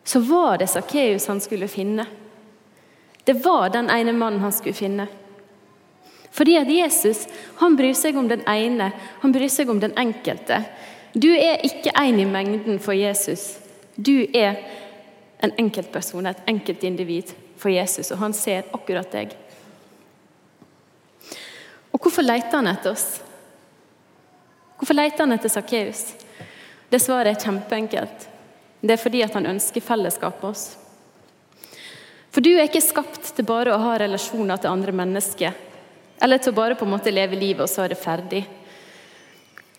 så 0.04 0.20
var 0.26 0.58
det 0.58 0.70
Sakkeus 0.70 1.26
han 1.30 1.40
skulle 1.42 1.68
finne. 1.70 2.06
Det 3.24 3.34
var 3.44 3.70
den 3.70 3.90
ene 3.90 4.12
mannen 4.12 4.42
han 4.42 4.54
skulle 4.54 4.78
finne. 4.78 5.06
Fordi 6.32 6.56
at 6.56 6.70
Jesus 6.70 7.26
han 7.60 7.76
bryr 7.76 7.94
seg 7.94 8.16
om 8.16 8.28
den 8.30 8.42
ene, 8.48 8.90
han 9.20 9.34
bryr 9.34 9.50
seg 9.52 9.70
om 9.70 9.80
den 9.82 9.94
enkelte. 9.98 10.62
Du 11.12 11.28
er 11.34 11.60
ikke 11.66 11.92
en 11.98 12.20
i 12.20 12.28
mengden 12.28 12.78
for 12.80 12.96
Jesus. 12.96 13.58
Du 13.96 14.24
er 14.32 14.56
en 15.42 15.52
enkeltperson, 15.58 16.26
et 16.26 16.42
enkeltindivid 16.46 17.32
for 17.58 17.72
Jesus, 17.74 18.12
og 18.14 18.20
han 18.22 18.34
ser 18.36 18.68
akkurat 18.74 19.10
deg. 19.12 19.34
Og 21.92 22.00
hvorfor 22.00 22.24
leter 22.24 22.58
han 22.60 22.70
etter 22.70 22.94
oss? 22.94 23.08
Hvorfor 24.78 24.96
leter 24.98 25.26
han 25.26 25.34
etter 25.34 25.52
Sakkeus? 25.52 26.06
Det 26.90 27.00
svaret 27.02 27.34
er 27.34 27.42
kjempeenkelt. 27.42 28.28
Det 28.82 28.94
er 28.94 29.02
fordi 29.02 29.22
han 29.22 29.50
ønsker 29.54 29.84
fellesskap 29.84 30.40
med 30.42 30.50
oss. 30.50 30.64
For 32.32 32.42
du 32.42 32.54
er 32.54 32.64
ikke 32.66 32.82
skapt 32.82 33.34
til 33.36 33.46
bare 33.46 33.74
å 33.74 33.82
ha 33.82 33.98
relasjoner 34.00 34.58
til 34.58 34.72
andre 34.72 34.94
mennesker 34.96 35.52
eller 36.22 36.38
til 36.38 36.52
å 36.52 36.56
bare 36.56 36.76
på 36.78 36.86
en 36.86 36.92
måte 36.94 37.12
leve 37.12 37.34
livet, 37.34 37.64
og 37.64 37.70
så 37.70 37.82
er 37.82 37.92
det 37.92 37.98
ferdig. 37.98 38.44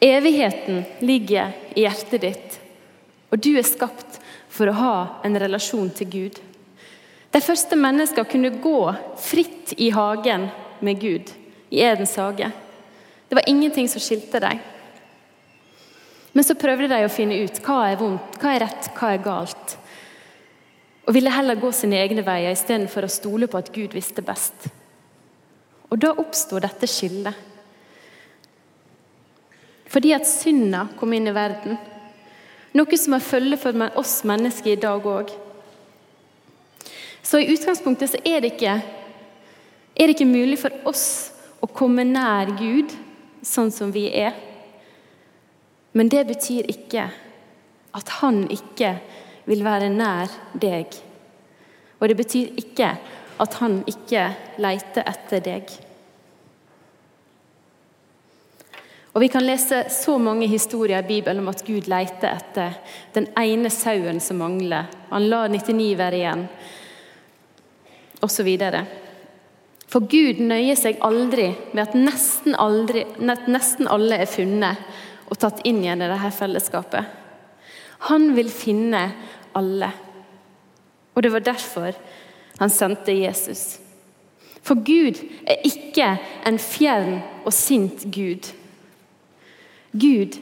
Evigheten 0.04 0.82
ligger 1.00 1.54
i 1.72 1.86
hjertet 1.86 2.26
ditt, 2.26 2.58
og 3.32 3.40
du 3.40 3.54
er 3.56 3.64
skapt 3.64 4.20
for 4.54 4.70
å 4.70 4.78
ha 4.78 4.98
en 5.26 5.38
relasjon 5.42 5.90
til 5.98 6.10
Gud. 6.14 6.42
De 7.34 7.42
første 7.42 7.78
menneskene 7.80 8.30
kunne 8.30 8.52
gå 8.62 8.80
fritt 9.18 9.74
i 9.82 9.90
hagen 9.94 10.46
med 10.86 11.00
Gud, 11.02 11.32
i 11.74 11.82
Edens 11.82 12.14
hage. 12.22 12.52
Det 13.30 13.40
var 13.40 13.50
ingenting 13.50 13.90
som 13.90 14.04
skilte 14.04 14.42
dem. 14.44 14.60
Men 16.34 16.46
så 16.46 16.58
prøvde 16.58 16.90
de 16.90 17.00
å 17.06 17.14
finne 17.14 17.40
ut 17.46 17.58
hva 17.66 17.80
er 17.88 17.98
vondt, 17.98 18.38
hva 18.42 18.54
er 18.54 18.64
rett, 18.66 18.90
hva 18.98 19.10
er 19.14 19.26
galt. 19.26 19.74
Og 21.08 21.16
ville 21.18 21.34
heller 21.34 21.58
gå 21.62 21.72
sine 21.74 21.98
egne 22.02 22.24
veier 22.26 22.54
istedenfor 22.54 23.06
å 23.06 23.12
stole 23.12 23.50
på 23.50 23.60
at 23.60 23.74
Gud 23.74 23.94
visste 23.98 24.22
best. 24.26 24.70
Og 25.90 25.98
da 26.02 26.14
oppsto 26.14 26.62
dette 26.62 26.90
skillet. 26.90 27.34
Fordi 29.94 30.14
at 30.16 30.30
synda 30.30 30.88
kom 30.98 31.14
inn 31.14 31.30
i 31.30 31.36
verden. 31.36 31.78
Noe 32.74 32.98
som 32.98 33.14
har 33.14 33.22
følge 33.22 33.58
for 33.62 33.98
oss 34.00 34.24
mennesker 34.26 34.74
i 34.74 34.82
dag 34.82 35.06
òg. 35.06 35.30
Så 37.24 37.40
i 37.40 37.52
utgangspunktet 37.54 38.12
så 38.12 38.22
er 38.26 38.42
det, 38.42 38.56
ikke, 38.56 38.74
er 39.96 40.10
det 40.10 40.16
ikke 40.16 40.28
mulig 40.28 40.58
for 40.60 40.74
oss 40.90 41.06
å 41.64 41.70
komme 41.72 42.04
nær 42.08 42.52
Gud 42.60 42.92
sånn 43.46 43.72
som 43.72 43.94
vi 43.94 44.08
er. 44.10 44.34
Men 45.94 46.10
det 46.10 46.26
betyr 46.28 46.68
ikke 46.74 47.08
at 47.94 48.14
han 48.20 48.44
ikke 48.52 48.96
vil 49.46 49.64
være 49.64 49.92
nær 49.94 50.32
deg. 50.58 50.98
Og 52.02 52.10
det 52.10 52.18
betyr 52.20 52.58
ikke 52.60 52.96
at 53.44 53.60
han 53.62 53.82
ikke 53.88 54.28
leter 54.62 55.06
etter 55.08 55.44
deg. 55.46 55.70
Og 59.14 59.22
Vi 59.22 59.30
kan 59.30 59.46
lese 59.46 59.84
så 59.94 60.18
mange 60.18 60.48
historier 60.50 61.04
i 61.04 61.08
Bibelen 61.08 61.44
om 61.44 61.52
at 61.52 61.62
Gud 61.66 61.86
leter 61.90 62.32
etter 62.34 62.80
den 63.14 63.28
ene 63.38 63.70
sauen 63.70 64.18
som 64.20 64.40
mangler. 64.42 64.90
Han 65.12 65.28
lar 65.30 65.52
99 65.54 65.98
være 66.00 66.18
igjen, 66.18 66.48
osv. 68.26 68.50
For 69.86 70.08
Gud 70.10 70.42
nøyer 70.42 70.80
seg 70.80 71.04
aldri 71.06 71.52
med 71.76 71.84
at 71.84 71.98
nesten, 71.98 72.56
aldri, 72.58 73.04
nesten 73.22 73.92
alle 73.92 74.18
er 74.24 74.32
funnet 74.32 74.82
og 75.30 75.38
tatt 75.38 75.62
inn 75.70 75.84
igjen 75.84 76.02
i 76.02 76.10
dette 76.10 76.32
fellesskapet. 76.34 77.06
Han 78.10 78.32
vil 78.34 78.50
finne 78.50 79.04
alle. 79.54 79.92
Og 81.14 81.22
det 81.22 81.32
var 81.36 81.46
derfor 81.46 81.94
han 82.58 82.74
sendte 82.74 83.14
Jesus. 83.14 83.78
For 84.66 84.82
Gud 84.82 85.22
er 85.46 85.62
ikke 85.70 86.16
en 86.50 86.58
fjern 86.58 87.20
og 87.46 87.54
sint 87.54 88.08
Gud. 88.10 88.50
Gud 89.94 90.40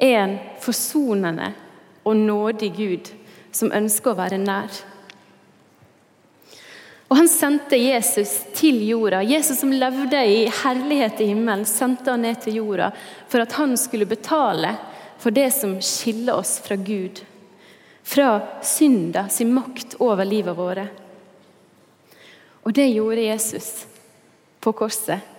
er 0.00 0.18
en 0.18 0.38
forsonende 0.60 1.52
og 2.04 2.16
nådig 2.16 2.72
Gud 2.76 3.12
som 3.54 3.72
ønsker 3.72 4.12
å 4.12 4.18
være 4.18 4.40
nær. 4.40 4.72
Og 7.12 7.18
Han 7.20 7.28
sendte 7.28 7.76
Jesus 7.78 8.32
til 8.56 8.80
jorda. 8.88 9.20
Jesus 9.22 9.60
som 9.60 9.72
levde 9.72 10.18
i 10.26 10.46
herlighet 10.48 11.20
i 11.20 11.28
himmelen, 11.30 11.66
sendte 11.68 12.10
han 12.10 12.24
ned 12.24 12.40
til 12.42 12.56
jorda 12.58 12.90
for 13.28 13.44
at 13.44 13.52
han 13.54 13.76
skulle 13.78 14.08
betale 14.08 14.72
for 15.20 15.30
det 15.30 15.50
som 15.54 15.76
skiller 15.84 16.40
oss 16.40 16.56
fra 16.64 16.76
Gud. 16.76 17.20
Fra 18.02 18.40
synda 18.64 19.28
sin 19.28 19.52
makt 19.54 19.94
over 20.02 20.24
livet 20.26 20.56
våre. 20.56 20.88
Og 22.64 22.72
det 22.72 22.88
gjorde 22.88 23.28
Jesus 23.28 23.70
på 24.60 24.72
korset. 24.72 25.33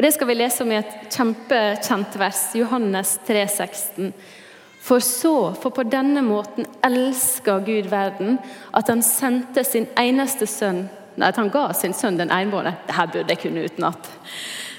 Og 0.00 0.04
Det 0.04 0.14
skal 0.14 0.30
vi 0.30 0.34
lese 0.38 0.64
om 0.64 0.70
i 0.72 0.78
et 0.78 0.92
kjempekjent 1.12 2.14
vers, 2.16 2.38
Johannes 2.56 3.18
3,16. 3.26 4.06
For 4.80 5.04
så, 5.04 5.32
for 5.60 5.74
på 5.76 5.82
denne 5.92 6.22
måten 6.24 6.64
elsker 6.88 7.60
Gud 7.66 7.90
verden, 7.92 8.38
at 8.72 8.88
han 8.88 9.02
sendte 9.04 9.60
sin 9.60 9.84
eneste 10.00 10.48
sønn 10.48 10.86
Nei, 11.20 11.28
at 11.28 11.36
han 11.36 11.50
ga 11.52 11.66
sin 11.76 11.92
sønn 11.92 12.16
den 12.16 12.32
enbårne. 12.32 12.72
Dette 12.88 13.06
burde 13.12 13.34
jeg 13.34 13.42
kunne 13.42 13.66
utenat. 13.66 14.08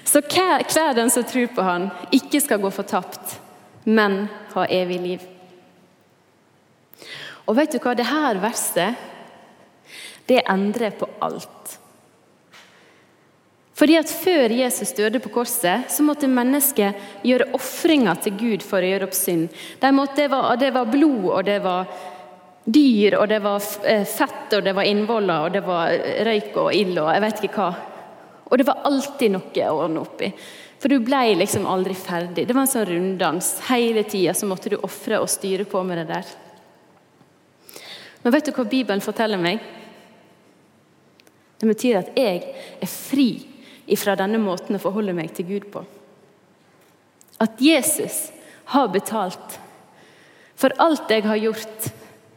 Så 0.09 0.23
hver 0.25 0.95
den 0.97 1.13
som 1.13 1.27
tror 1.29 1.51
på 1.53 1.65
han, 1.67 1.91
ikke 2.09 2.41
skal 2.41 2.63
gå 2.63 2.71
fortapt, 2.73 3.35
men 3.85 4.23
ha 4.55 4.65
evig 4.73 4.97
liv. 5.03 5.27
Og 7.45 7.59
vet 7.59 7.75
du 7.75 7.77
hva? 7.77 7.93
Det 7.93 8.09
her 8.09 8.41
verset 8.41 8.97
det 10.25 10.41
endrer 10.49 10.97
på 10.97 11.11
alt. 11.21 11.77
Fordi 13.81 13.95
at 13.97 14.11
Før 14.13 14.53
Jesus 14.53 14.91
døde 14.93 15.17
på 15.19 15.31
korset, 15.33 15.87
så 15.89 16.03
måtte 16.05 16.29
mennesket 16.29 17.25
gjøre 17.25 17.47
ofringer 17.57 18.19
til 18.21 18.35
Gud 18.37 18.65
for 18.65 18.77
å 18.77 18.91
gjøre 18.91 19.07
opp 19.07 19.15
synd. 19.17 19.47
De 19.81 19.89
måtte, 19.97 20.19
det, 20.21 20.27
var, 20.29 20.53
det 20.61 20.69
var 20.75 20.91
blod, 20.91 21.25
og 21.31 21.47
det 21.47 21.57
var 21.63 21.89
dyr, 22.61 23.17
og 23.17 23.25
det 23.31 23.39
var 23.41 23.65
eh, 23.89 24.05
fett, 24.05 24.53
og 24.53 24.67
det 24.67 24.75
var 24.77 24.85
innvoller, 24.85 25.47
og 25.47 25.55
det 25.57 25.63
var 25.65 25.97
røyk 26.27 26.59
og 26.61 26.75
ild 26.77 27.01
og 27.01 27.09
jeg 27.09 27.25
vet 27.25 27.41
ikke 27.41 27.57
hva. 27.57 27.71
Og 28.51 28.61
det 28.61 28.67
var 28.69 28.85
alltid 28.85 29.33
noe 29.33 29.65
å 29.71 29.81
ordne 29.87 30.05
opp 30.05 30.21
i. 30.27 30.31
For 30.81 30.93
du 30.93 31.01
ble 31.01 31.23
liksom 31.39 31.65
aldri 31.69 31.97
ferdig. 31.97 32.45
Det 32.45 32.53
var 32.53 32.67
en 32.67 32.69
sånn 32.69 32.85
runddans. 32.89 33.51
Hele 33.69 34.05
tida 34.05 34.33
så 34.37 34.49
måtte 34.49 34.69
du 34.69 34.77
ofre 34.77 35.17
og 35.21 35.29
styre 35.29 35.65
på 35.69 35.81
med 35.87 36.03
det 36.03 36.07
der. 36.13 36.33
Men 38.21 38.33
vet 38.35 38.45
du 38.45 38.53
hva 38.53 38.65
Bibelen 38.69 39.01
forteller 39.01 39.41
meg? 39.41 39.61
Det 41.57 41.69
betyr 41.69 42.01
at 42.01 42.13
jeg 42.17 42.43
er 42.77 42.89
fri 42.89 43.31
ifra 43.87 44.15
denne 44.19 44.39
måten 44.41 44.77
å 44.77 44.81
forholde 44.81 45.15
meg 45.17 45.33
til 45.35 45.47
Gud 45.49 45.67
på. 45.73 45.83
At 47.41 47.61
Jesus 47.61 48.29
har 48.73 48.91
betalt 48.93 49.57
for 50.59 50.73
alt 50.81 51.09
jeg 51.09 51.25
har 51.25 51.39
gjort 51.41 51.89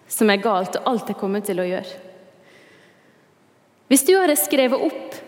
som 0.08 0.30
er 0.30 0.40
galt, 0.40 0.78
og 0.78 0.88
alt 0.88 1.10
jeg 1.10 1.18
kommer 1.18 1.42
til 1.44 1.60
å 1.60 1.66
gjøre. 1.66 2.00
Hvis 3.90 4.06
du 4.06 4.14
hadde 4.16 4.38
skrevet 4.40 4.86
opp 4.86 5.18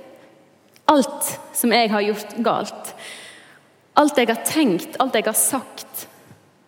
alt 0.88 1.32
som 1.56 1.74
jeg 1.74 1.90
har 1.92 2.04
gjort 2.06 2.36
galt, 2.46 2.92
alt 3.98 4.18
jeg 4.20 4.30
har 4.30 4.44
tenkt, 4.46 4.96
alt 5.02 5.16
jeg 5.18 5.26
har 5.26 5.36
sagt, 5.36 6.06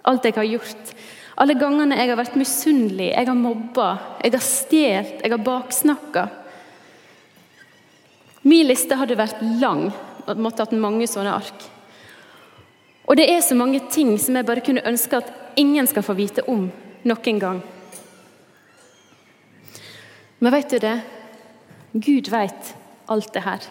alt 0.09 0.26
jeg 0.26 0.37
har 0.37 0.49
gjort 0.49 0.95
alle 1.38 1.55
gangene 1.55 1.99
jeg 1.99 2.11
har 2.11 2.19
vært 2.19 2.38
misunnelig, 2.38 3.12
jeg 3.12 3.28
har 3.28 3.38
mobba, 3.38 3.88
jeg 4.25 4.35
har 4.35 4.43
stjålet, 4.43 5.21
jeg 5.23 5.33
har 5.33 5.45
baksnakka 5.47 6.25
Min 8.49 8.69
liste 8.69 8.97
hadde 8.97 9.19
vært 9.19 9.43
lang 9.61 9.90
og 10.28 10.40
måtte 10.40 10.64
hatt 10.64 10.76
mange 10.76 11.09
sånne 11.11 11.35
ark. 11.35 11.67
Og 13.09 13.17
det 13.17 13.26
er 13.33 13.40
så 13.45 13.57
mange 13.57 13.81
ting 13.93 14.14
som 14.21 14.37
jeg 14.37 14.47
bare 14.49 14.64
kunne 14.64 14.85
ønske 14.88 15.21
at 15.21 15.33
ingen 15.61 15.88
skal 15.88 16.05
få 16.05 16.17
vite 16.17 16.45
om 16.49 16.69
noen 17.09 17.40
gang. 17.40 17.62
Men 20.38 20.55
vet 20.55 20.71
du 20.71 20.78
det? 20.78 20.97
Gud 21.93 22.28
vet 22.31 22.75
alt 23.11 23.33
det 23.35 23.43
her. 23.43 23.64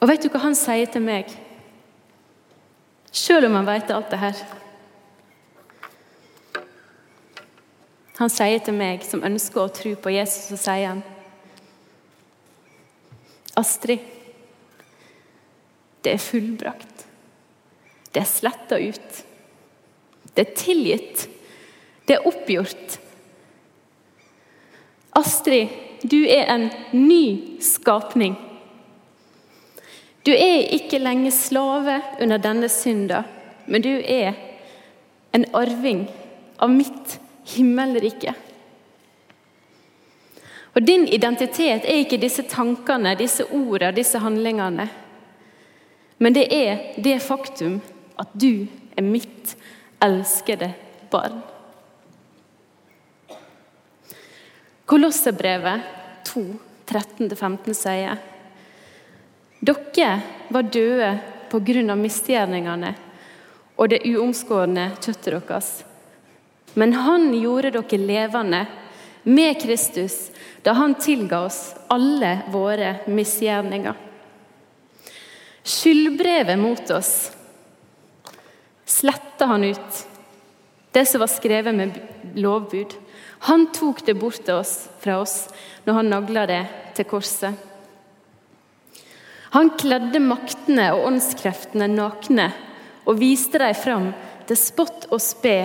Og 0.00 0.10
vet 0.10 0.22
du 0.22 0.28
hva 0.28 0.42
han 0.44 0.56
sier 0.58 0.90
til 0.92 1.02
meg? 1.04 1.32
Selv 3.14 3.48
om 3.48 3.56
han 3.56 3.66
vet 3.66 3.90
alt 3.94 4.12
det 4.12 4.20
her. 4.20 4.44
Han 8.20 8.30
sier 8.30 8.60
til 8.62 8.76
meg, 8.76 9.02
som 9.02 9.24
ønsker 9.26 9.64
å 9.64 9.72
tro 9.74 9.94
på 9.98 10.12
Jesus, 10.14 10.52
så 10.52 10.60
sier 10.60 10.92
han 10.92 11.02
Astrid, 13.56 13.98
det 16.04 16.12
er 16.12 16.20
fullbrakt. 16.22 17.06
Det 18.12 18.20
er 18.22 18.28
sletta 18.28 18.78
ut. 18.78 19.22
Det 20.34 20.42
er 20.44 20.56
tilgitt. 20.58 21.28
Det 22.06 22.18
er 22.18 22.28
oppgjort. 22.28 22.98
Astrid, 25.16 25.80
Du 26.04 26.18
er 26.28 26.50
en 26.52 26.66
ny 26.92 27.56
skapning. 27.64 28.34
Du 30.20 30.32
er 30.32 30.66
ikke 30.76 30.98
lenger 31.00 31.32
slave 31.32 31.94
under 32.20 32.42
denne 32.44 32.68
synda, 32.68 33.22
men 33.64 33.80
du 33.80 33.94
er 34.04 34.34
en 35.32 35.46
arving 35.56 36.02
av 36.60 36.68
mitt 36.70 37.16
himmelrike. 37.54 38.34
Og 40.74 40.82
Din 40.82 41.06
identitet 41.06 41.86
er 41.86 42.02
ikke 42.02 42.18
disse 42.18 42.42
tankene, 42.50 43.14
disse 43.18 43.46
ordene, 43.46 43.94
disse 43.94 44.18
handlingene. 44.18 44.88
Men 46.18 46.34
det 46.34 46.48
er 46.54 46.94
det 46.98 47.20
faktum 47.22 47.78
at 48.18 48.30
du 48.34 48.66
er 48.96 49.06
mitt 49.06 49.54
elskede 50.02 50.72
barn. 51.10 51.40
Kolossebrevet 54.84 55.80
2, 56.28 56.42
13-15 56.86 57.76
sier 57.78 58.18
dere 59.64 60.08
var 60.52 60.66
døde 60.68 61.10
på 61.48 61.60
grunn 61.64 61.88
av 61.94 61.96
misgjerningene 61.96 62.90
og 63.80 63.88
det 63.90 64.02
uomskårne 64.04 64.90
kjøttet 64.98 65.38
deres. 65.48 65.70
Men 66.74 66.92
han 66.98 67.30
gjorde 67.32 67.72
dere 67.78 68.00
levende 68.02 68.64
med 69.24 69.62
Kristus 69.62 70.30
da 70.64 70.72
han 70.72 70.94
tilga 70.94 71.40
oss 71.44 71.74
alle 71.92 72.38
våre 72.52 72.96
misgjerninger. 73.06 73.94
Skyldbrevet 75.64 76.58
mot 76.58 76.90
oss 76.90 77.32
sletta 78.84 79.46
han 79.46 79.64
ut, 79.64 80.06
det 80.92 81.06
som 81.06 81.20
var 81.20 81.32
skrevet 81.32 81.74
med 81.74 82.00
lovbud. 82.34 82.94
Han 83.48 83.66
tok 83.72 84.04
det 84.06 84.14
bort 84.14 84.44
til 84.44 84.60
oss, 84.60 84.88
fra 85.00 85.18
oss 85.20 85.48
når 85.84 85.98
han 85.98 86.12
nagla 86.12 86.46
det 86.48 86.62
til 86.96 87.08
korset. 87.08 87.52
Han 89.54 89.72
kledde 89.78 90.20
maktene 90.20 90.90
og 90.96 91.08
åndskreftene 91.12 91.88
nakne 91.92 92.50
og 93.04 93.20
viste 93.20 93.60
dem 93.60 93.76
fram 93.78 94.10
til 94.48 94.58
spott 94.58 95.08
og 95.12 95.20
spe 95.22 95.58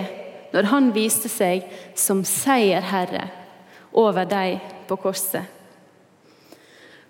når 0.52 0.68
han 0.70 0.90
viste 0.94 1.30
seg 1.32 1.66
som 1.98 2.22
seierherre 2.26 3.28
over 3.92 4.24
dem 4.24 4.60
på 4.86 4.96
korset. 4.96 5.44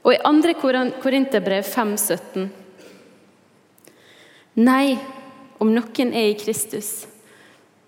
Og 0.03 0.15
i 0.15 0.19
2. 0.25 0.85
Korinterbrev 1.03 1.65
5,17.: 1.65 2.49
Nei, 4.61 4.99
om 5.61 5.73
noen 5.75 6.13
er 6.17 6.31
i 6.31 6.39
Kristus, 6.41 7.07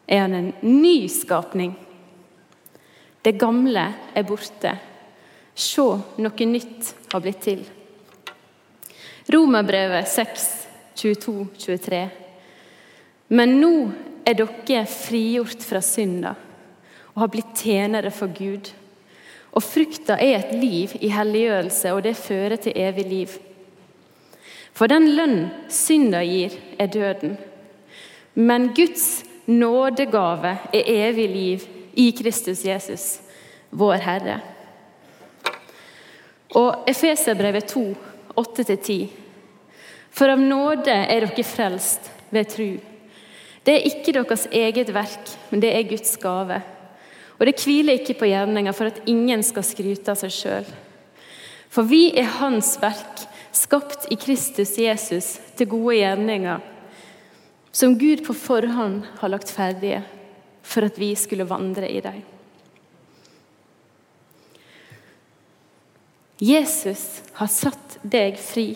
er 0.07 0.27
han 0.27 0.35
en 0.37 0.53
ny 0.61 1.09
skapning. 1.09 1.73
Det 3.23 3.39
gamle 3.39 3.87
er 4.15 4.27
borte. 4.29 4.75
Se, 5.55 5.85
noe 6.19 6.49
nytt 6.49 6.95
har 7.13 7.23
blitt 7.23 7.43
til. 7.45 7.63
Romerbrevet 9.33 10.09
6, 10.09 10.47
22-23. 10.99 12.03
Men 13.33 13.57
nå 13.61 13.75
er 14.27 14.37
dere 14.37 14.85
frigjort 14.91 15.65
fra 15.65 15.81
synda 15.85 16.35
og 17.13 17.21
har 17.21 17.31
blitt 17.33 17.63
tjenere 17.65 18.11
for 18.15 18.33
Gud. 18.33 18.71
Og 19.53 19.63
frukta 19.63 20.17
er 20.17 20.39
et 20.39 20.55
liv 20.57 20.95
i 21.01 21.11
helliggjørelse, 21.13 21.93
og 21.93 22.05
det 22.05 22.17
fører 22.17 22.57
til 22.57 22.77
evig 22.77 23.05
liv. 23.07 23.35
For 24.73 24.89
den 24.89 25.11
lønn 25.17 25.51
synda 25.69 26.23
gir, 26.25 26.55
er 26.81 26.89
døden. 26.89 27.37
Men 28.35 28.71
Guds 28.75 29.25
nådegave 29.47 30.57
er 30.73 30.89
evig 30.89 31.29
liv 31.29 31.67
i 31.93 32.11
Kristus 32.17 32.65
Jesus, 32.65 33.21
vår 33.71 34.01
Herre. 34.07 34.41
Og 36.57 36.89
Efeserbrevet 36.89 37.65
2, 37.65 37.85
8-10. 38.37 39.09
For 40.13 40.33
av 40.33 40.41
nåde 40.41 40.93
er 40.93 41.25
dere 41.25 41.45
frelst 41.45 42.11
ved 42.33 42.49
tru. 42.53 42.71
Det 43.63 43.75
er 43.77 43.89
ikke 43.89 44.13
deres 44.17 44.49
eget 44.53 44.91
verk, 44.93 45.37
men 45.51 45.63
det 45.63 45.71
er 45.73 45.89
Guds 45.89 46.17
gave. 46.21 46.61
Og 47.43 47.49
det 47.49 47.59
hviler 47.59 47.99
ikke 47.99 48.15
på 48.21 48.29
gjerninger 48.31 48.75
for 48.77 48.87
at 48.87 49.01
ingen 49.11 49.41
skal 49.43 49.65
skryte 49.67 50.13
av 50.13 50.19
seg 50.21 50.31
sjøl. 50.31 50.67
For 51.75 51.89
vi 51.91 52.13
er 52.15 52.29
Hans 52.39 52.77
verk, 52.79 53.25
skapt 53.51 54.05
i 54.15 54.17
Kristus 54.21 54.77
Jesus 54.79 55.41
til 55.59 55.67
gode 55.73 55.97
gjerninger, 55.99 56.61
som 57.75 57.97
Gud 57.99 58.23
på 58.23 58.37
forhånd 58.39 59.01
har 59.19 59.33
lagt 59.33 59.51
ferdige 59.51 60.05
for 60.63 60.87
at 60.87 61.01
vi 61.03 61.09
skulle 61.19 61.49
vandre 61.51 61.89
i 61.91 61.99
dem. 62.05 62.21
Jesus 66.39 67.25
har 67.41 67.51
satt 67.51 67.99
deg 68.07 68.39
fri 68.39 68.69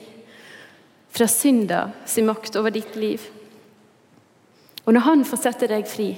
fra 1.15 1.29
synda 1.31 1.93
sin 2.03 2.27
makt 2.27 2.59
over 2.59 2.75
ditt 2.75 2.99
liv. 2.99 3.23
Og 4.83 4.91
når 4.97 5.07
han 5.07 5.23
får 5.31 5.43
sette 5.45 5.71
deg 5.71 5.87
fri, 5.87 6.09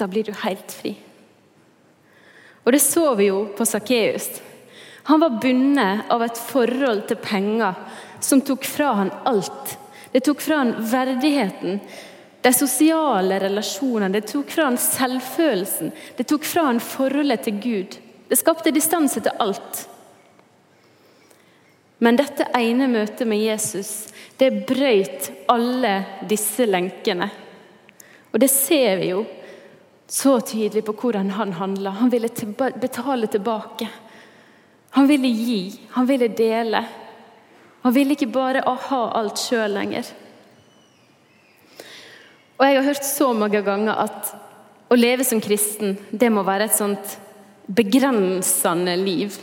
da 0.00 0.08
blir 0.08 0.24
du 0.24 0.32
helt 0.46 0.72
fri. 0.72 0.94
Og 2.68 2.72
det 2.72 2.82
så 2.84 3.14
vi 3.16 3.30
jo 3.30 3.46
på 3.56 3.64
Sakkeus. 3.64 4.26
Han 5.08 5.22
var 5.22 5.38
bundet 5.40 6.10
av 6.12 6.20
et 6.20 6.36
forhold 6.36 7.06
til 7.08 7.16
penger 7.16 7.78
som 8.20 8.42
tok 8.44 8.66
fra 8.68 8.90
han 8.98 9.12
alt. 9.24 9.70
Det 10.12 10.20
tok 10.26 10.42
fra 10.44 10.58
han 10.60 10.74
verdigheten, 10.90 11.78
de 12.44 12.52
sosiale 12.52 13.38
relasjonene. 13.40 14.12
Det 14.12 14.28
tok 14.28 14.52
fra 14.52 14.66
han 14.68 14.76
selvfølelsen. 14.76 15.94
Det 16.18 16.28
tok 16.28 16.44
fra 16.44 16.66
han 16.68 16.82
forholdet 16.84 17.46
til 17.46 17.56
Gud. 17.64 17.96
Det 18.28 18.36
skapte 18.36 18.74
distanse 18.76 19.24
til 19.24 19.40
alt. 19.40 19.80
Men 22.04 22.20
dette 22.20 22.50
ene 22.52 22.90
møtet 22.92 23.24
med 23.32 23.46
Jesus 23.46 24.10
det 24.36 24.52
brøyt 24.68 25.32
alle 25.48 25.94
disse 26.28 26.68
lenkene. 26.68 27.32
Og 28.28 28.44
det 28.44 28.52
ser 28.52 29.00
vi 29.00 29.14
jo 29.14 29.24
så 30.08 30.38
tydelig 30.40 30.84
på 30.86 30.94
hvordan 30.96 31.30
han 31.36 31.52
handla. 31.52 31.90
Han 31.90 32.10
ville 32.10 32.28
betale 32.80 33.26
tilbake. 33.26 33.88
Han 34.90 35.06
ville 35.06 35.28
gi, 35.28 35.80
han 35.90 36.06
ville 36.06 36.28
dele. 36.28 36.84
Han 37.82 37.92
ville 37.92 38.16
ikke 38.16 38.32
bare 38.32 38.64
ha 38.64 39.02
alt 39.20 39.38
sjøl 39.38 39.76
lenger. 39.76 40.08
Og 42.58 42.66
Jeg 42.66 42.76
har 42.76 42.88
hørt 42.88 43.04
så 43.04 43.32
mange 43.32 43.60
ganger 43.62 44.00
at 44.02 44.32
å 44.88 44.96
leve 44.96 45.24
som 45.24 45.40
kristen 45.40 45.96
det 46.10 46.30
må 46.32 46.42
være 46.42 46.66
et 46.66 46.74
sånt 46.74 47.18
begrensende 47.68 48.96
liv. 48.96 49.36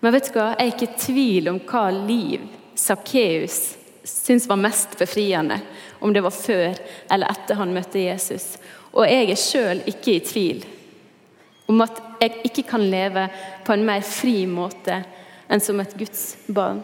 Men 0.00 0.12
vet 0.12 0.28
du 0.28 0.36
hva? 0.36 0.52
jeg 0.58 0.68
er 0.68 0.74
ikke 0.74 0.90
i 0.90 1.00
tvil 1.06 1.48
om 1.48 1.60
hva 1.66 1.86
liv 1.94 2.44
Sakkeus 2.78 3.78
syntes 4.04 4.48
var 4.50 4.60
mest 4.60 4.98
befriende. 4.98 5.60
Om 6.00 6.12
det 6.12 6.22
var 6.22 6.34
før 6.34 6.78
eller 7.10 7.30
etter 7.30 7.58
han 7.58 7.74
møtte 7.74 8.02
Jesus. 8.02 8.56
Og 8.92 9.08
jeg 9.08 9.30
er 9.30 9.40
sjøl 9.40 9.82
ikke 9.88 10.16
i 10.16 10.24
tvil 10.24 10.64
om 11.72 11.80
at 11.84 12.00
jeg 12.20 12.42
ikke 12.48 12.64
kan 12.68 12.82
leve 12.84 13.26
på 13.64 13.74
en 13.74 13.84
mer 13.86 14.02
fri 14.04 14.42
måte 14.50 14.98
enn 15.52 15.62
som 15.62 15.80
et 15.82 15.94
Guds 15.98 16.24
barn. 16.52 16.82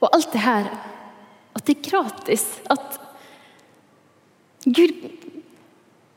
Og 0.00 0.08
alt 0.16 0.32
det 0.32 0.40
her, 0.40 0.70
at 1.56 1.66
det 1.66 1.76
er 1.76 1.90
gratis, 1.90 2.46
at 2.72 2.96
Gud, 4.64 4.96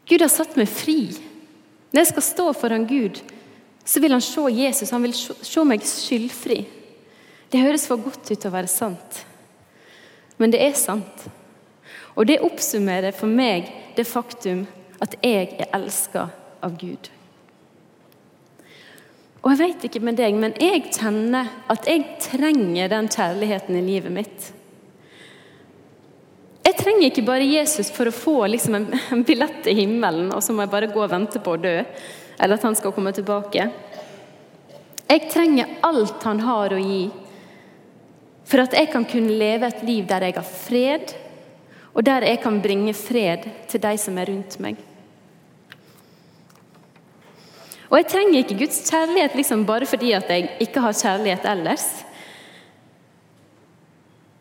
Gud 0.08 0.24
har 0.24 0.32
satt 0.32 0.56
meg 0.60 0.72
fri. 0.72 1.12
Når 1.92 2.00
jeg 2.00 2.12
skal 2.14 2.28
stå 2.30 2.48
foran 2.56 2.88
Gud, 2.88 3.20
så 3.84 4.00
vil 4.00 4.16
han 4.16 4.24
se 4.24 4.48
Jesus, 4.56 4.92
han 4.96 5.04
vil 5.04 5.16
se 5.16 5.68
meg 5.68 5.84
skyldfri. 5.88 6.62
Det 7.52 7.62
høres 7.62 7.86
for 7.88 8.02
godt 8.02 8.32
ut 8.32 8.38
til 8.40 8.50
å 8.50 8.56
være 8.56 8.72
sant, 8.72 9.24
men 10.40 10.54
det 10.54 10.64
er 10.64 10.78
sant. 10.80 11.28
Og 12.14 12.28
det 12.30 12.42
oppsummerer 12.46 13.16
for 13.16 13.30
meg 13.32 13.70
det 13.98 14.06
faktum 14.10 14.66
at 15.04 15.18
jeg 15.26 15.56
er 15.58 15.72
elska 15.76 16.28
av 16.64 16.76
Gud. 16.80 17.10
Og 19.44 19.52
jeg 19.52 19.60
vet 19.60 19.88
ikke 19.90 20.04
med 20.08 20.16
deg, 20.16 20.36
men 20.40 20.54
jeg 20.62 20.86
kjenner 20.94 21.50
at 21.72 21.88
jeg 21.90 22.06
trenger 22.24 22.92
den 22.92 23.10
kjærligheten 23.12 23.76
i 23.76 23.84
livet 23.84 24.14
mitt. 24.16 24.52
Jeg 26.64 26.78
trenger 26.80 27.10
ikke 27.10 27.26
bare 27.28 27.48
Jesus 27.50 27.90
for 27.92 28.08
å 28.08 28.16
få 28.16 28.38
liksom 28.54 28.78
en 28.80 29.26
billett 29.28 29.60
til 29.66 29.76
himmelen, 29.82 30.32
og 30.32 30.40
så 30.46 30.56
må 30.56 30.64
jeg 30.64 30.72
bare 30.72 30.92
gå 30.94 31.02
og 31.04 31.12
vente 31.12 31.42
på 31.44 31.58
å 31.58 31.60
dø, 31.60 31.76
eller 32.40 32.56
at 32.56 32.64
han 32.70 32.78
skal 32.80 32.96
komme 32.96 33.12
tilbake. 33.16 33.68
Jeg 35.10 35.28
trenger 35.34 35.76
alt 35.84 36.24
han 36.24 36.40
har 36.46 36.72
å 36.74 36.80
gi, 36.80 37.04
for 38.48 38.64
at 38.64 38.74
jeg 38.80 38.90
kan 38.96 39.04
kunne 39.08 39.36
leve 39.40 39.68
et 39.68 39.84
liv 39.84 40.08
der 40.08 40.24
jeg 40.30 40.38
har 40.40 40.48
fred, 40.48 41.14
og 41.94 42.06
der 42.06 42.26
jeg 42.26 42.40
kan 42.42 42.62
bringe 42.62 42.94
fred 42.98 43.46
til 43.70 43.82
de 43.82 43.94
som 44.02 44.18
er 44.18 44.30
rundt 44.32 44.58
meg. 44.64 44.80
Og 47.94 48.00
jeg 48.00 48.08
trenger 48.10 48.40
ikke 48.40 48.58
Guds 48.64 48.80
kjærlighet 48.90 49.36
liksom 49.38 49.68
bare 49.70 49.86
fordi 49.86 50.16
at 50.18 50.30
jeg 50.34 50.50
ikke 50.66 50.82
har 50.82 50.96
kjærlighet 50.98 51.46
ellers. 51.46 51.86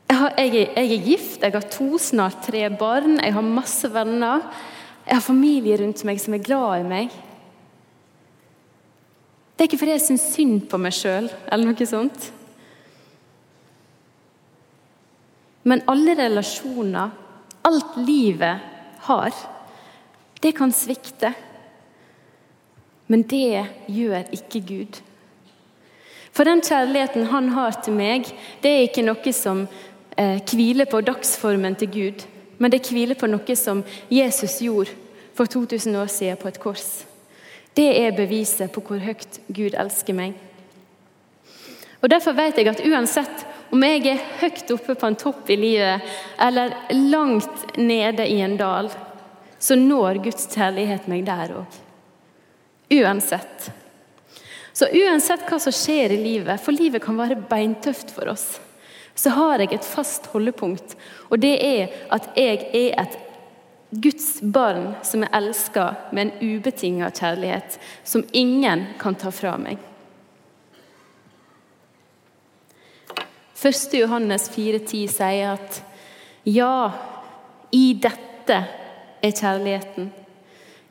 Jeg, 0.08 0.16
har, 0.18 0.32
jeg, 0.38 0.54
jeg, 0.54 0.70
er, 0.76 1.04
gift, 1.04 1.42
jeg 1.42 1.52
har 1.52 1.68
to, 1.72 1.98
snart 2.00 2.40
tre 2.46 2.64
barn, 2.80 3.18
jeg 3.20 3.34
har 3.36 3.44
masse 3.44 3.88
venner. 3.92 4.46
Jeg 5.04 5.18
har 5.18 5.24
familie 5.24 5.76
rundt 5.82 6.04
meg 6.08 6.20
som 6.22 6.36
er 6.36 6.44
glad 6.44 6.80
i 6.80 6.88
meg. 6.88 7.14
Det 9.52 9.64
er 9.64 9.68
ikke 9.68 9.82
fordi 9.82 9.96
jeg 9.98 10.04
syns 10.06 10.28
synd 10.32 10.62
på 10.72 10.80
meg 10.80 10.96
sjøl, 10.96 11.28
eller 11.52 11.68
noe 11.68 11.88
sånt. 11.88 12.30
Men 15.68 15.84
alle 15.92 16.16
relasjoner, 16.18 17.12
alt 17.62 17.96
livet 17.96 18.58
har, 19.06 19.32
det 20.40 20.52
kan 20.52 20.72
svikte. 20.72 21.32
Men 23.06 23.22
det 23.28 23.66
gjør 23.86 24.30
ikke 24.32 24.60
Gud. 24.66 25.00
For 26.32 26.48
den 26.48 26.62
kjærligheten 26.64 27.28
han 27.28 27.50
har 27.52 27.76
til 27.84 27.96
meg, 27.96 28.28
det 28.62 28.70
er 28.70 28.86
ikke 28.86 29.04
noe 29.04 29.34
som 29.36 29.66
eh, 30.16 30.40
hviler 30.48 30.88
på 30.88 31.02
dagsformen 31.04 31.76
til 31.76 31.90
Gud, 31.92 32.24
men 32.58 32.72
det 32.72 32.86
hviler 32.88 33.18
på 33.18 33.28
noe 33.28 33.56
som 33.58 33.82
Jesus 34.10 34.60
gjorde 34.64 34.96
for 35.36 35.50
2000 35.50 35.96
år 35.96 36.08
siden 36.12 36.40
på 36.40 36.48
et 36.48 36.60
kors. 36.62 37.04
Det 37.76 37.88
er 38.00 38.16
beviset 38.16 38.72
på 38.72 38.80
hvor 38.84 39.00
høyt 39.00 39.40
Gud 39.48 39.76
elsker 39.76 40.16
meg. 40.16 40.34
Og 42.02 42.10
Derfor 42.10 42.34
vet 42.36 42.58
jeg 42.58 42.68
at 42.68 42.82
uansett 42.84 43.44
om 43.72 43.84
jeg 43.86 44.04
er 44.10 44.24
høyt 44.42 44.70
oppe 44.74 44.94
på 44.98 45.08
en 45.08 45.16
topp 45.16 45.50
i 45.50 45.56
livet 45.56 46.16
eller 46.44 46.74
langt 47.08 47.76
nede 47.80 48.26
i 48.28 48.40
en 48.44 48.58
dal, 48.60 48.90
så 49.58 49.76
når 49.78 50.20
Guds 50.26 50.48
kjærlighet 50.52 51.08
meg 51.08 51.24
der 51.24 51.54
òg. 51.62 51.78
Uansett. 52.92 53.70
Så 54.72 54.88
uansett 54.92 55.44
hva 55.48 55.58
som 55.60 55.72
skjer 55.72 56.12
i 56.12 56.20
livet, 56.20 56.60
for 56.60 56.76
livet 56.76 57.04
kan 57.04 57.16
være 57.16 57.40
beintøft 57.48 58.12
for 58.12 58.28
oss, 58.32 58.58
så 59.14 59.32
har 59.36 59.60
jeg 59.60 59.74
et 59.76 59.86
fast 59.86 60.28
holdepunkt, 60.32 60.96
og 61.28 61.40
det 61.40 61.54
er 61.64 61.92
at 62.12 62.28
jeg 62.36 62.64
er 62.72 62.96
et 63.04 63.18
Guds 63.92 64.38
barn 64.40 64.94
som 65.04 65.24
er 65.24 65.34
elska 65.36 65.90
med 66.16 66.22
en 66.26 66.56
ubetinga 66.56 67.10
kjærlighet, 67.12 67.76
som 68.04 68.24
ingen 68.32 68.86
kan 69.00 69.16
ta 69.20 69.32
fra 69.32 69.58
meg. 69.60 69.76
1. 73.62 73.94
Johannes 73.94 74.50
4,10 74.50 75.06
sier 75.06 75.52
at 75.54 75.82
ja, 76.44 76.92
i 77.70 77.92
dette 77.94 78.58
er 79.22 79.30
kjærligheten. 79.30 80.10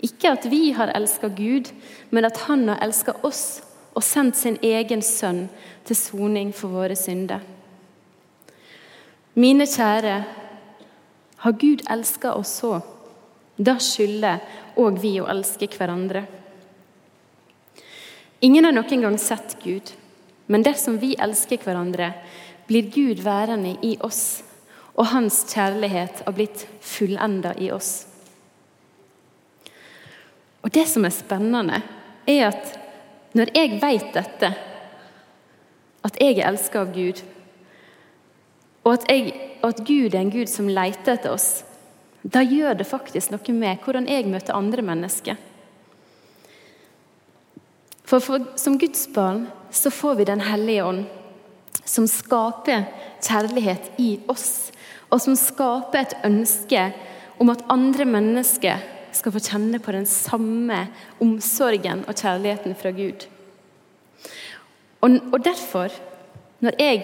Ikke 0.02 0.32
at 0.32 0.48
vi 0.50 0.72
har 0.72 0.94
elska 0.96 1.28
Gud, 1.36 1.68
men 2.10 2.26
at 2.26 2.38
Han 2.48 2.70
har 2.70 2.80
elska 2.82 3.14
oss 3.28 3.62
og 3.94 4.04
sendt 4.04 4.40
sin 4.40 4.58
egen 4.64 5.04
sønn 5.04 5.50
til 5.86 6.00
soning 6.00 6.54
for 6.56 6.72
våre 6.72 6.96
synder. 6.96 7.44
Mine 9.36 9.68
kjære, 9.68 10.16
har 11.42 11.58
Gud 11.58 11.82
elska 11.90 12.34
oss 12.38 12.60
så, 12.62 12.76
da 13.58 13.78
skylder 13.82 14.44
òg 14.80 15.00
vi 15.02 15.16
å 15.20 15.28
elske 15.32 15.68
hverandre. 15.74 16.24
Ingen 18.42 18.66
har 18.66 18.76
noen 18.76 19.06
gang 19.06 19.18
sett 19.22 19.58
Gud, 19.64 19.92
men 20.48 20.64
dersom 20.66 21.00
vi 21.02 21.16
elsker 21.20 21.62
hverandre, 21.66 22.12
blir 22.68 22.92
Gud 22.92 23.24
værende 23.24 23.76
i 23.82 23.98
oss, 24.00 24.44
og 24.96 25.12
hans 25.14 25.44
kjærlighet 25.50 26.24
har 26.26 26.36
blitt 26.36 26.66
fullenda 26.82 27.54
i 27.58 27.72
oss. 27.72 28.06
Og 30.62 30.74
Det 30.74 30.88
som 30.88 31.06
er 31.06 31.16
spennende, 31.16 31.82
er 32.28 32.48
at 32.48 32.78
når 33.34 33.54
jeg 33.56 33.80
vet 33.82 34.14
dette, 34.14 34.54
at 36.04 36.18
jeg 36.20 36.38
er 36.38 36.50
elska 36.50 36.82
av 36.82 36.94
Gud, 36.94 37.22
og 38.84 38.94
at, 38.94 39.06
jeg, 39.10 39.34
at, 39.64 39.84
Gud 39.86 40.14
er 40.14 40.20
en 40.20 40.34
Gud 40.34 40.50
som 40.50 40.70
leter 40.70 41.16
etter 41.16 41.34
oss, 41.34 41.64
da 42.22 42.42
gjør 42.46 42.78
det 42.78 42.90
faktisk 42.90 43.32
noe 43.34 43.54
med 43.54 43.82
hvordan 43.86 44.10
jeg 44.10 44.30
møter 44.30 44.58
andre 44.58 44.86
mennesker. 44.86 45.38
For, 48.06 48.20
for 48.20 48.44
som 48.60 48.78
Guds 48.82 49.08
barn 49.14 49.46
så 49.72 49.90
får 49.94 50.16
vi 50.20 50.24
Den 50.28 50.42
hellige 50.42 50.84
ånd, 50.84 51.06
som 51.86 52.08
skaper 52.10 52.86
kjærlighet 53.22 53.92
i 54.02 54.16
oss, 54.32 54.72
og 55.12 55.22
som 55.24 55.36
skaper 55.38 56.06
et 56.06 56.18
ønske 56.28 56.88
om 57.42 57.52
at 57.52 57.64
andre 57.72 58.06
mennesker 58.08 58.84
skal 59.12 59.34
få 59.36 59.42
kjenne 59.44 59.82
på 59.84 59.94
den 59.96 60.08
samme 60.08 60.86
omsorgen 61.22 62.06
og 62.08 62.16
kjærligheten 62.16 62.78
fra 62.80 62.94
Gud. 62.96 63.26
Og, 65.02 65.18
og 65.34 65.44
derfor, 65.44 65.92
når 66.62 66.78
jeg 66.80 67.04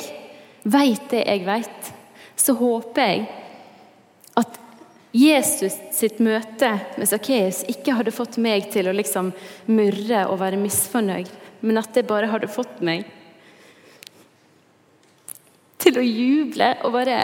vet 0.64 1.12
det 1.12 1.26
jeg 1.26 1.44
vet, 1.48 1.92
så 2.38 2.54
håper 2.56 3.02
jeg 3.02 3.28
at 4.38 4.60
Jesus 5.18 5.76
sitt 5.96 6.20
møte 6.22 6.70
med 7.00 7.10
Sakkeus 7.10 7.64
ikke 7.72 7.96
hadde 7.98 8.14
fått 8.14 8.38
meg 8.44 8.70
til 8.72 8.88
å 8.88 8.96
liksom 8.96 9.34
murre 9.72 10.28
og 10.30 10.40
være 10.44 10.60
misfornøyd, 10.62 11.32
men 11.66 11.82
at 11.82 11.96
det 11.98 12.06
bare 12.08 12.30
hadde 12.30 12.52
fått 12.52 12.84
meg 12.86 13.08
til 15.82 16.00
å 16.00 16.06
juble 16.06 16.72
og 16.86 16.96
bare 16.96 17.20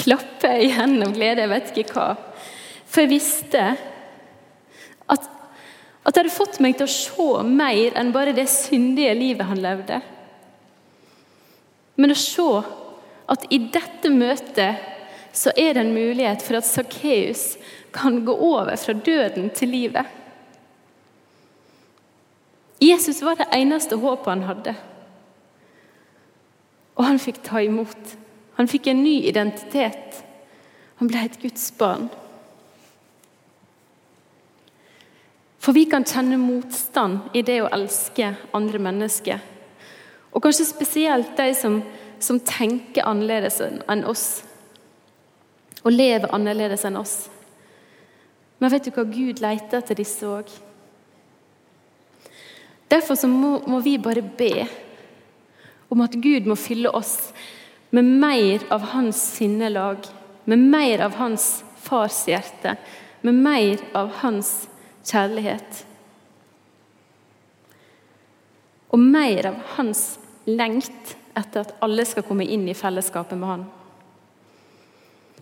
klappe 0.00 0.52
igjen 0.64 0.98
av 1.04 1.14
glede. 1.16 1.44
Jeg 1.44 1.52
vet 1.52 1.72
ikke 1.72 1.96
hva. 1.96 2.08
For 2.90 3.04
jeg 3.04 3.12
visste 3.12 3.64
at, 5.10 5.26
at 5.26 6.12
det 6.14 6.22
hadde 6.22 6.34
fått 6.34 6.60
meg 6.62 6.78
til 6.78 6.88
å 6.88 6.94
se 6.94 7.30
mer 7.46 7.98
enn 8.00 8.12
bare 8.14 8.36
det 8.36 8.48
syndige 8.52 9.14
livet 9.18 9.48
han 9.50 9.62
levde. 9.62 10.00
Men 12.00 12.14
å 12.14 12.18
se 12.18 12.48
at 13.30 13.44
i 13.52 13.60
dette 13.70 14.10
møtet 14.10 14.88
så 15.36 15.52
er 15.54 15.76
det 15.76 15.84
en 15.84 15.94
mulighet 15.94 16.42
for 16.42 16.58
at 16.58 16.66
Sakkeus 16.66 17.54
kan 17.94 18.24
gå 18.26 18.34
over 18.34 18.74
fra 18.80 18.94
døden 18.94 19.50
til 19.54 19.70
livet. 19.70 20.06
Jesus 22.80 23.20
var 23.22 23.36
det 23.38 23.50
eneste 23.54 23.98
håpet 24.00 24.32
han 24.32 24.46
hadde. 24.48 24.74
Og 27.00 27.06
han 27.08 27.20
fikk 27.20 27.40
ta 27.46 27.62
imot. 27.64 28.16
Han 28.58 28.68
fikk 28.68 28.90
en 28.92 29.00
ny 29.00 29.22
identitet. 29.30 30.18
Han 31.00 31.08
ble 31.08 31.22
et 31.24 31.38
Guds 31.40 31.70
barn. 31.80 32.10
For 35.60 35.76
vi 35.76 35.86
kan 35.88 36.04
kjenne 36.04 36.36
motstand 36.40 37.32
i 37.36 37.40
det 37.44 37.62
å 37.64 37.70
elske 37.72 38.34
andre 38.56 38.80
mennesker. 38.84 39.40
Og 40.30 40.44
kanskje 40.44 40.68
spesielt 40.68 41.32
de 41.40 41.48
som, 41.56 41.80
som 42.20 42.40
tenker 42.44 43.08
annerledes 43.08 43.62
enn 43.64 44.04
oss. 44.08 44.42
Og 45.80 45.96
lever 45.96 46.28
annerledes 46.36 46.84
enn 46.84 47.00
oss. 47.00 47.16
Men 48.60 48.72
vet 48.74 48.84
du 48.84 48.92
hva? 48.92 49.06
Gud 49.08 49.40
leter 49.40 49.80
etter 49.80 49.96
disse 49.96 50.28
òg. 50.28 50.52
Derfor 52.92 53.16
må, 53.30 53.56
må 53.64 53.80
vi 53.80 53.96
bare 54.02 54.20
be 54.20 54.66
om 55.90 56.02
at 56.04 56.14
Gud 56.22 56.46
må 56.46 56.56
fylle 56.58 56.90
oss 56.94 57.32
med 57.90 58.06
mer 58.22 58.62
av 58.70 58.84
hans 58.92 59.18
sinnelag, 59.36 60.06
med 60.44 60.58
mer 60.58 61.02
av 61.06 61.16
hans 61.18 61.64
fars 61.82 62.22
hjerte, 62.30 62.76
med 63.26 63.34
mer 63.34 63.82
av 63.98 64.12
hans 64.22 64.52
kjærlighet. 65.04 65.84
Og 68.90 69.02
mer 69.02 69.50
av 69.50 69.58
hans 69.76 70.04
lengt 70.46 71.16
etter 71.38 71.62
at 71.64 71.76
alle 71.82 72.06
skal 72.06 72.26
komme 72.26 72.46
inn 72.46 72.68
i 72.68 72.78
fellesskapet 72.78 73.38
med 73.38 73.50
han. 73.50 73.66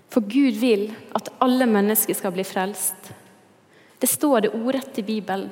For 0.08 0.24
Gud 0.24 0.56
vil 0.60 0.88
at 1.16 1.28
alle 1.44 1.68
mennesker 1.68 2.16
skal 2.16 2.32
bli 2.32 2.44
frelst. 2.48 3.12
Det 4.00 4.08
står 4.08 4.46
det 4.46 4.54
ordrett 4.56 5.00
i 5.00 5.04
Bibelen. 5.04 5.50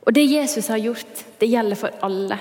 Og 0.00 0.14
det 0.16 0.24
Jesus 0.24 0.70
har 0.72 0.80
gjort, 0.80 1.24
det 1.38 1.50
gjelder 1.50 1.76
for 1.76 1.92
alle. 2.06 2.38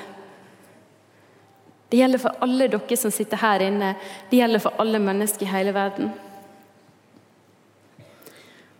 Det 1.89 1.97
gjelder 1.97 2.21
for 2.21 2.43
alle 2.45 2.67
dere 2.69 2.97
som 2.97 3.11
sitter 3.13 3.41
her 3.41 3.63
inne. 3.65 3.95
Det 4.29 4.37
gjelder 4.37 4.61
for 4.61 4.77
alle 4.81 5.01
mennesker 5.01 5.47
i 5.47 5.53
hele 5.53 5.73
verden. 5.73 6.11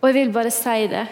Og 0.00 0.08
jeg 0.08 0.16
vil 0.16 0.32
bare 0.32 0.52
si 0.54 0.86
det 0.90 1.08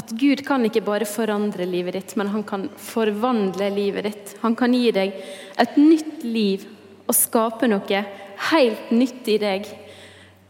at 0.00 0.12
Gud 0.14 0.40
kan 0.46 0.62
ikke 0.64 0.84
bare 0.86 1.06
forandre 1.08 1.66
livet 1.66 1.96
ditt, 1.98 2.12
men 2.16 2.30
han 2.30 2.44
kan 2.46 2.68
forvandle 2.78 3.68
livet 3.74 4.06
ditt. 4.06 4.34
Han 4.40 4.54
kan 4.56 4.74
gi 4.74 4.92
deg 4.94 5.16
et 5.60 5.76
nytt 5.76 6.22
liv 6.24 6.64
og 7.10 7.16
skape 7.18 7.68
noe 7.68 8.02
helt 8.50 8.92
nytt 8.94 9.28
i 9.28 9.36
deg. 9.42 9.66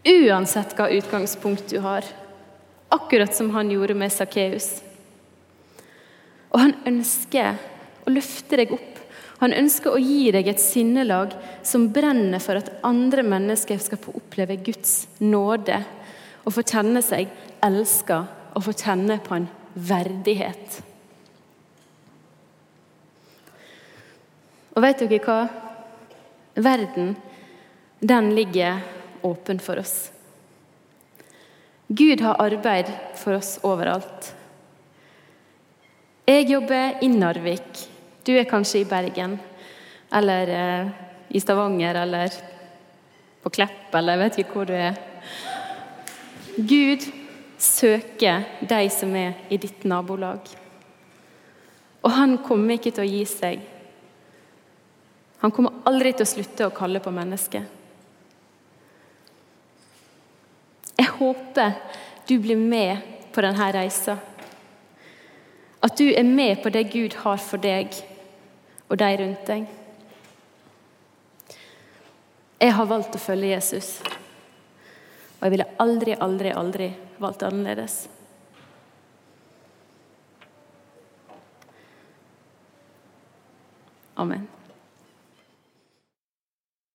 Uansett 0.07 0.77
hva 0.77 0.91
utgangspunkt 0.93 1.73
du 1.73 1.81
har. 1.85 2.05
Akkurat 2.93 3.35
som 3.35 3.51
han 3.57 3.73
gjorde 3.73 3.97
med 3.97 4.13
Sakkeus. 4.13 4.83
Og 6.51 6.61
han 6.61 6.77
ønsker 6.89 7.57
å 8.11 8.17
løfte 8.17 8.59
deg 8.61 8.75
opp. 8.75 8.99
Han 9.41 9.55
ønsker 9.57 9.95
å 9.95 10.03
gi 10.03 10.29
deg 10.35 10.51
et 10.51 10.61
sinnelag 10.61 11.33
som 11.65 11.89
brenner 11.95 12.43
for 12.45 12.61
at 12.61 12.69
andre 12.85 13.25
mennesker 13.25 13.81
skal 13.81 14.01
få 14.03 14.13
oppleve 14.19 14.59
Guds 14.67 15.07
nåde 15.23 15.79
og 16.45 16.53
få 16.53 16.65
kjenne 16.67 17.01
seg 17.05 17.31
elska 17.65 18.21
og 18.53 18.65
få 18.67 18.75
kjenne 18.77 19.17
på 19.25 19.39
en 19.39 19.49
verdighet. 19.75 20.81
Og 24.77 24.85
vet 24.85 25.03
dere 25.03 25.21
hva? 25.25 25.41
Verden, 26.61 27.15
den 28.01 28.35
ligger 28.37 28.83
åpen 29.25 29.61
for 29.63 29.81
oss. 29.81 30.11
Gud 31.89 32.21
har 32.23 32.41
arbeid 32.43 32.91
for 33.19 33.39
oss 33.39 33.57
overalt. 33.67 34.35
Jeg 36.29 36.47
jobber 36.53 37.01
i 37.03 37.09
Narvik. 37.11 37.90
Du 38.27 38.35
er 38.37 38.49
kanskje 38.49 38.83
i 38.83 38.89
Bergen. 38.89 39.39
Eller 40.13 40.55
eh, 40.55 40.91
i 41.29 41.41
Stavanger, 41.41 41.95
eller 41.95 42.35
på 43.43 43.51
Klepp, 43.51 43.95
eller 43.95 44.17
jeg 44.17 44.23
vet 44.25 44.39
ikke 44.43 44.59
hvor 44.59 44.69
du 44.69 44.75
er. 44.77 44.99
Gud 46.57 47.07
søker 47.61 48.45
de 48.69 48.81
som 48.93 49.15
er 49.17 49.37
i 49.49 49.59
ditt 49.61 49.85
nabolag. 49.89 50.49
Og 52.03 52.11
han 52.17 52.39
kommer 52.45 52.77
ikke 52.77 52.93
til 52.97 53.05
å 53.05 53.11
gi 53.11 53.25
seg. 53.29 53.63
Han 55.41 55.53
kommer 55.57 55.85
aldri 55.89 56.13
til 56.13 56.27
å 56.27 56.33
slutte 56.33 56.67
å 56.67 56.75
kalle 56.75 57.01
på 57.01 57.13
mennesket. 57.15 57.79
Jeg 61.01 61.09
håper 61.17 61.79
du 62.29 62.37
blir 62.43 62.61
med 62.61 63.01
på 63.33 63.45
denne 63.45 63.71
reisa. 63.73 64.19
At 65.81 65.97
du 65.97 66.11
er 66.11 66.27
med 66.29 66.61
på 66.63 66.73
det 66.73 66.91
Gud 66.93 67.17
har 67.23 67.41
for 67.41 67.63
deg 67.63 67.95
og 68.91 68.99
de 68.99 69.11
rundt 69.23 69.47
deg. 69.47 69.67
Jeg 72.61 72.77
har 72.77 72.89
valgt 72.91 73.17
å 73.17 73.23
følge 73.23 73.55
Jesus. 73.55 74.01
Og 75.39 75.47
jeg 75.47 75.55
ville 75.55 75.69
aldri, 75.81 76.17
aldri, 76.19 76.51
aldri 76.53 76.89
valgt 77.23 77.47
annerledes. 77.47 78.03
Amen. 84.21 84.60